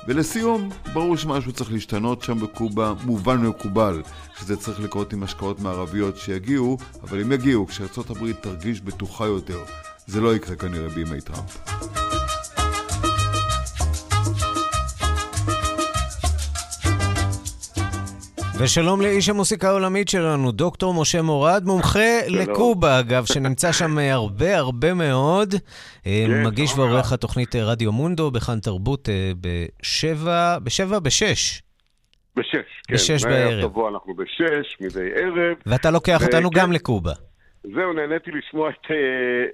[0.09, 4.03] ולסיום, ברור שמשהו צריך להשתנות שם בקובה, מובן ומקובל
[4.40, 9.59] שזה צריך לקרות עם השקעות מערביות שיגיעו, אבל אם יגיעו, כשארצות הברית תרגיש בטוחה יותר,
[10.07, 12.12] זה לא יקרה כנראה בימי טראמפ.
[18.63, 24.95] ושלום לאיש המוסיקה העולמית שלנו, דוקטור משה מורד, מומחה לקובה, אגב, שנמצא שם הרבה הרבה
[24.95, 25.55] מאוד.
[26.07, 30.99] אה, כן, מגיש ועורך התוכנית אה, רדיו מונדו בכאן תרבות אה, בשבע, בשבע?
[30.99, 31.63] בשש.
[32.37, 32.55] בשש,
[32.89, 32.95] כן.
[32.95, 33.55] בשש בערב.
[33.57, 35.57] מהשבוע אנחנו בשש, מדי ערב.
[35.67, 37.13] ואתה לוקח אותנו גם לקובה.
[37.65, 38.91] זהו, נהניתי לשמוע את...
[38.91, 38.97] אה,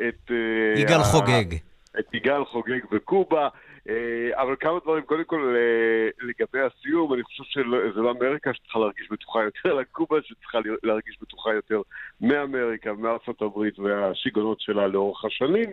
[0.09, 1.55] את אה, יגאל ה- חוגג.
[1.99, 3.49] את יגאל חוגג בקובה.
[3.89, 8.79] אה, אבל כמה דברים, קודם כל אה, לגבי הסיום, אני חושב שזה לא אמריקה שצריכה
[8.79, 11.83] להרגיש בטוחה יותר, אלא קובה שצריכה להרגיש בטוחה יותר
[12.21, 15.73] מאמריקה, מארצות הברית והשיגעונות שלה לאורך השנים.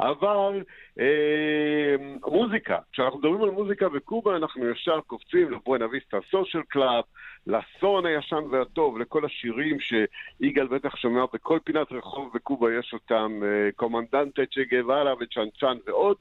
[0.00, 0.62] אבל
[1.00, 7.04] אה, מוזיקה, כשאנחנו מדברים על מוזיקה בקובה, אנחנו ישר קופצים לבואנה ויסטה סושיאל קלאב,
[7.46, 13.72] לסון הישן והטוב, לכל השירים שיגאל בטח שומע בכל פינת רחוב בקובה יש אותם, אה,
[13.76, 16.16] קומנדנטה צ'ה גווארה וצ'אנצ'אן ועוד.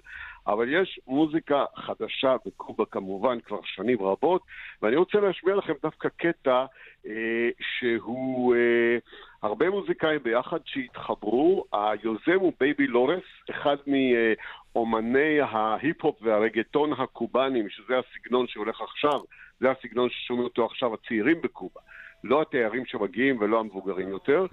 [0.48, 4.42] אבל יש מוזיקה חדשה בקובה כמובן כבר שנים רבות,
[4.82, 6.66] ואני רוצה להשמיע לכם דווקא קטע
[7.08, 8.98] אה, שהוא אה,
[9.46, 11.66] הרבה מוזיקאים ביחד שהתחברו.
[11.74, 19.20] היוזם הוא בייבי לורס, אחד מאומני ההיפ-הופ והרגטון הקובאנים, שזה הסגנון שהולך עכשיו,
[19.60, 21.82] זה הסגנון ששומעים אותו עכשיו הצעירים בקובה.
[22.24, 24.46] לא התיירים שמגיעים ולא המבוגרים יותר.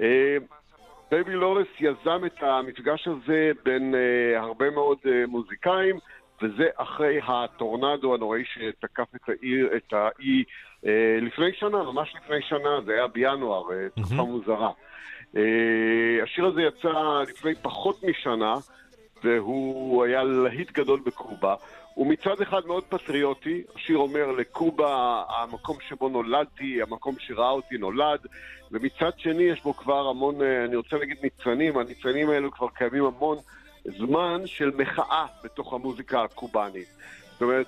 [0.00, 0.36] אה,
[1.10, 5.98] בייבי לורס יזם את המפגש הזה בין אה, הרבה מאוד אה, מוזיקאים,
[6.42, 9.08] וזה אחרי הטורנדו הנוראי שתקף
[9.76, 10.44] את האי
[11.22, 14.70] לפני שנה, ממש לפני שנה, זה היה בינואר, uh, תקופה מוזרה.
[15.34, 15.38] Uh,
[16.22, 18.54] השיר הזה יצא לפני פחות משנה,
[19.24, 21.54] והוא היה להיט גדול בקובה.
[21.94, 28.20] הוא מצד אחד מאוד פטריוטי, השיר אומר לקובה, המקום שבו נולדתי, המקום שראה אותי נולד,
[28.70, 33.04] ומצד שני יש בו כבר המון, אה, אני רוצה להגיד ניצנים, הניצנים האלו כבר קיימים
[33.04, 33.38] המון
[33.98, 36.88] זמן של מחאה בתוך המוזיקה הקובאנית.
[37.32, 37.66] זאת אומרת,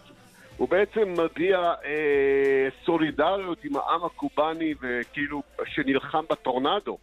[0.56, 6.98] הוא בעצם מביע אה, סולידריות עם העם הקובאני וכאילו שנלחם בטורנדו,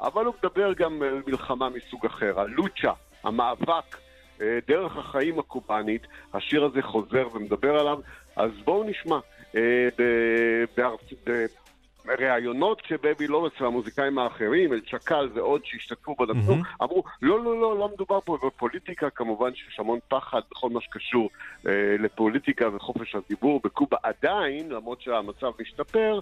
[0.00, 2.92] אבל הוא מדבר גם על מלחמה מסוג אחר, הלוצ'ה,
[3.24, 3.96] המאבק.
[4.40, 6.02] אה, דרך החיים הקובאנית,
[6.34, 7.98] השיר הזה חוזר ומדבר עליו,
[8.36, 9.18] אז בואו נשמע.
[9.56, 9.88] אה,
[10.76, 11.28] בארצ-
[12.08, 17.90] בראיונות שבבי לורס והמוזיקאים האחרים, אל צ'קל ועוד שהשתתפו בנתנו, אמרו, לא, לא, לא, לא
[17.94, 21.30] מדובר פה בפוליטיקה, כמובן שיש המון פחד בכל מה שקשור
[21.66, 26.20] אה, לפוליטיקה וחופש הדיבור בקובה עדיין, למרות שהמצב משתפר,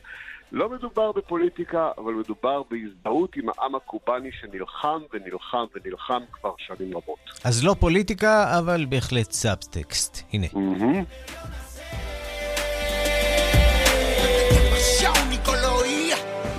[0.53, 7.19] לא מדובר בפוליטיקה, אבל מדובר בהזדהות עם העם הקובאני שנלחם ונלחם ונלחם כבר שנים רבות.
[7.45, 10.23] אז לא פוליטיקה, אבל בהחלט סאבטקסט.
[10.33, 10.47] הנה.
[15.37, 15.66] Nicolóía.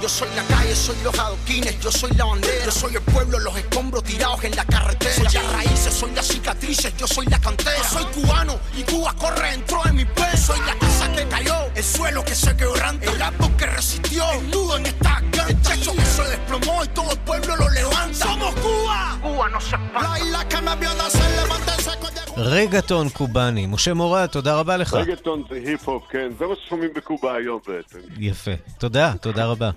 [0.08, 3.40] Yo soy la calle, soy los adoquines, yo soy la bandera, yo soy el pueblo,
[3.40, 5.14] los escombros tirados en la carretera.
[5.14, 7.84] Soy las raíces, soy las cicatrices, yo soy la cantera.
[7.84, 10.38] Soy cubano y Cuba corre dentro de mi pecho.
[10.38, 14.50] Soy la casa que cayó, el suelo que se quebranta, el árbol que resistió, el
[14.50, 18.28] nudo en esta garganta, el techo que se desplomó y todo el pueblo lo levanta.
[18.28, 19.20] ¡Somos Cuba!
[19.22, 20.02] Cuba no se espanta.
[20.04, 22.07] La isla que me vio nacer, levántense con
[22.40, 23.66] רגטון קובאני.
[23.66, 24.94] משה מורד, תודה רבה לך.
[24.94, 28.00] רגטון זה היפ-הופ, כן, זה מה ששומעים בקובה היום בעצם.
[28.18, 28.52] יפה.
[28.78, 29.72] תודה, תודה רבה.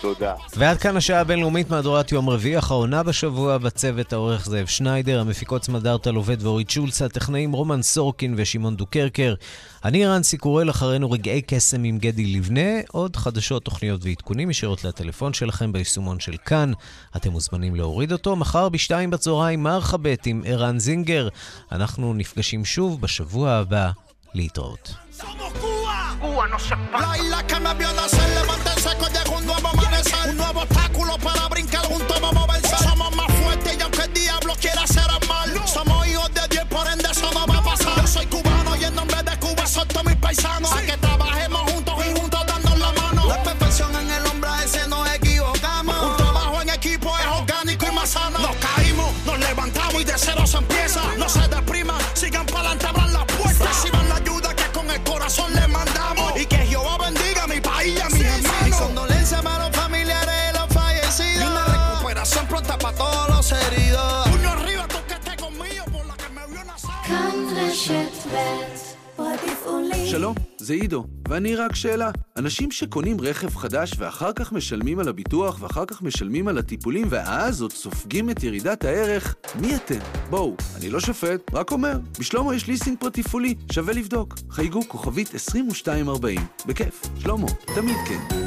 [0.00, 0.34] תודה.
[0.56, 6.10] ועד כאן השעה הבינלאומית מהדורת יום רביעי, האחרונה בשבוע בצוות העורך זאב שניידר, המפיקות סמדארטה
[6.10, 9.34] לובד ואורית שולץ, הטכנאים רומן סורקין ושמעון דוקרקר.
[9.84, 15.32] אני רנסי קורל, אחרינו רגעי קסם עם גדי לבנה, עוד חדשות, תוכניות ועדכונים ישירות לטלפון
[15.32, 16.72] שלכם ביישומון של כאן.
[17.16, 18.36] אתם מוזמנים להוריד אותו.
[18.36, 21.28] מחר בשתיים בצהריים מרחבת עם ערן זינגר.
[21.72, 23.90] אנחנו נפגשים שוב בשבוע הבא.
[24.34, 24.94] להתראות.
[27.04, 27.40] La isla
[28.00, 30.22] nacer, levántense que llega un nuevo amanecer.
[30.30, 32.17] Un nuevo obstáculo para brincar juntos
[40.28, 40.68] paisano.
[40.68, 40.78] Sí.
[40.78, 41.07] A que
[70.68, 72.10] זה עידו, ואני רק שאלה.
[72.36, 77.62] אנשים שקונים רכב חדש ואחר כך משלמים על הביטוח ואחר כך משלמים על הטיפולים ואז
[77.62, 79.98] עוד סופגים את ירידת הערך, מי אתם?
[80.30, 81.98] בואו, אני לא שופט, רק אומר.
[82.18, 84.34] בשלומו יש ליסינג פרטי תפעולי, שווה לבדוק.
[84.50, 86.40] חייגו כוכבית 2240.
[86.66, 88.46] בכיף, שלמה, תמיד כן.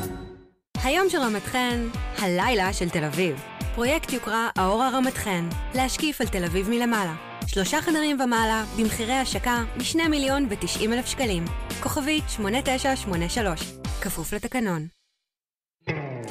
[0.83, 3.35] היום של רמת חן, הלילה של תל אביב.
[3.75, 7.30] פרויקט יוקרה האור הרמת חן, להשקיף על תל אביב מלמעלה.
[7.53, 11.45] שלושה חדרים ומעלה, במחירי השקה מ-2 מיליון ו-90 אלף שקלים.
[11.83, 13.61] כוכבית 8983,
[14.01, 14.87] כפוף לתקנון.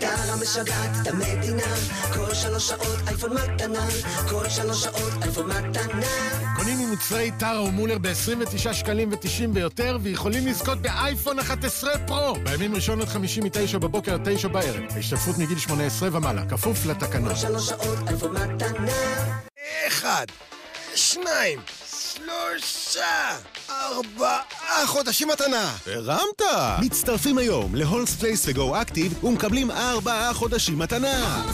[0.01, 1.75] טרה משגעת את המדינה,
[2.15, 3.87] כל שלוש שעות אייפון מתנה,
[4.29, 6.07] כל שלוש שעות אייפון מתנה.
[6.57, 12.35] קונים ממוצרי טרה ומולר ב-29 שקלים ו-90 ויותר, ויכולים לזכות באייפון 11 פרו!
[12.45, 14.83] בימים ראשון עד חמישי מ-9 בבוקר עד 9 בערב.
[14.91, 17.29] ההשתתפות מגיל 18 ומעלה, כפוף לתקנון.
[17.29, 18.93] כל שלוש שעות אייפון מתנה.
[19.89, 20.27] אחד,
[20.95, 23.37] שניים, שלושה,
[23.71, 25.77] ארבעה חודשים מתנה.
[25.87, 26.43] הרמת!
[26.85, 31.45] מצטרפים היום ל Holmes Place ו Go Active ומקבלים ארבעה חודשים מתנה.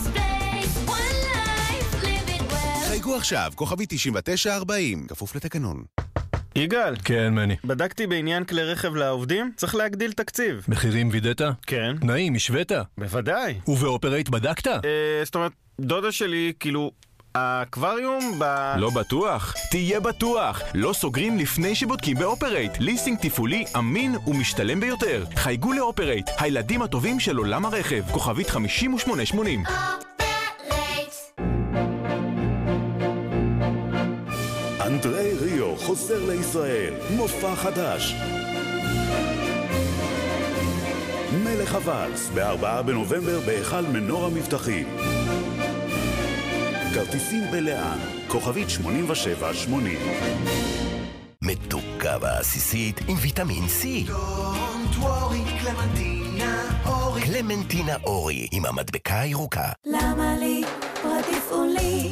[2.88, 5.82] חייגו עכשיו, כוכבי 9940, כפוף לתקנון.
[6.56, 6.94] יגאל.
[7.04, 7.56] כן, מני.
[7.64, 10.64] בדקתי בעניין כלי רכב לעובדים, צריך להגדיל תקציב.
[10.68, 11.42] מחירים וידאת?
[11.66, 11.96] כן.
[12.00, 12.72] תנאים, השווית?
[12.98, 13.54] בוודאי.
[13.66, 14.66] ובאופרייט בדקת?
[14.66, 14.80] אה,
[15.24, 16.90] זאת אומרת, דודה שלי, כאילו,
[17.36, 18.44] האקווריום ב...
[18.76, 19.54] לא בטוח?
[19.70, 20.62] תהיה בטוח!
[20.74, 22.72] לא סוגרים לפני שבודקים באופרייט.
[22.80, 25.24] ליסינג תפעולי אמין ומשתלם ביותר.
[25.34, 28.02] חייגו לאופרייט, הילדים הטובים של עולם הרכב.
[28.12, 29.62] כוכבית 5880.
[34.80, 38.14] אנדרי ריו חוזר לישראל, מופע חדש.
[41.44, 45.15] מלך הוואלס, ב-4 בנובמבר בהיכל מנור המבטחים.
[46.96, 49.98] כרטיסים בלאן, כוכבית 8780.
[51.42, 54.08] מתוקה ועסיסית עם ויטמין C.
[54.08, 57.22] Don't worry, קלמנטינה אורי.
[57.22, 59.72] קלמנטינה אורי עם המדבקה הירוקה.
[59.86, 60.62] למה לי?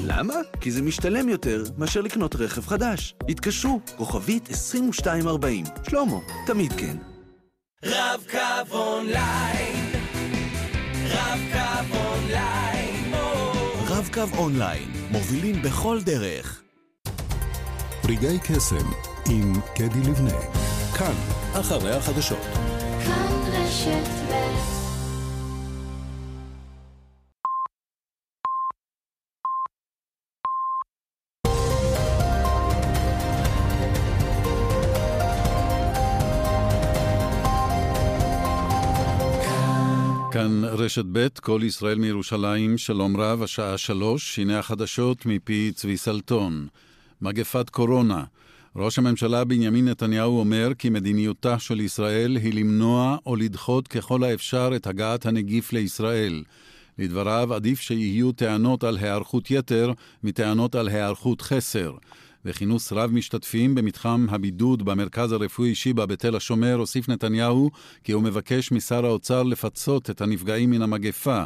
[0.04, 0.34] למה?
[0.60, 3.14] כי זה משתלם יותר מאשר לקנות רכב חדש.
[3.28, 5.64] התקשרו, כוכבית 2240.
[5.90, 6.16] שלמה,
[6.46, 6.96] תמיד כן.
[7.84, 9.92] רב-קו אונליין,
[11.04, 12.63] רב-קו אונליין,
[14.16, 16.62] רב-קו אונליין, מובילים בכל דרך.
[18.04, 18.90] רגעי קסם
[19.30, 20.40] עם קדי לבנה.
[20.98, 21.14] כאן,
[21.52, 22.38] אחרי החדשות.
[23.04, 24.83] כאן רשת ב'
[40.34, 46.66] כאן רשת ב', כל ישראל מירושלים, שלום רב, השעה שלוש, הנה החדשות מפי צבי סלטון.
[47.22, 48.24] מגפת קורונה.
[48.76, 54.70] ראש הממשלה בנימין נתניהו אומר כי מדיניותה של ישראל היא למנוע או לדחות ככל האפשר
[54.76, 56.42] את הגעת הנגיף לישראל.
[56.98, 59.92] לדבריו, עדיף שיהיו טענות על היערכות יתר
[60.24, 61.92] מטענות על היערכות חסר.
[62.44, 67.70] וכינוס רב משתתפים במתחם הבידוד במרכז הרפואי שיבא בתל השומר, הוסיף נתניהו
[68.04, 71.42] כי הוא מבקש משר האוצר לפצות את הנפגעים מן המגפה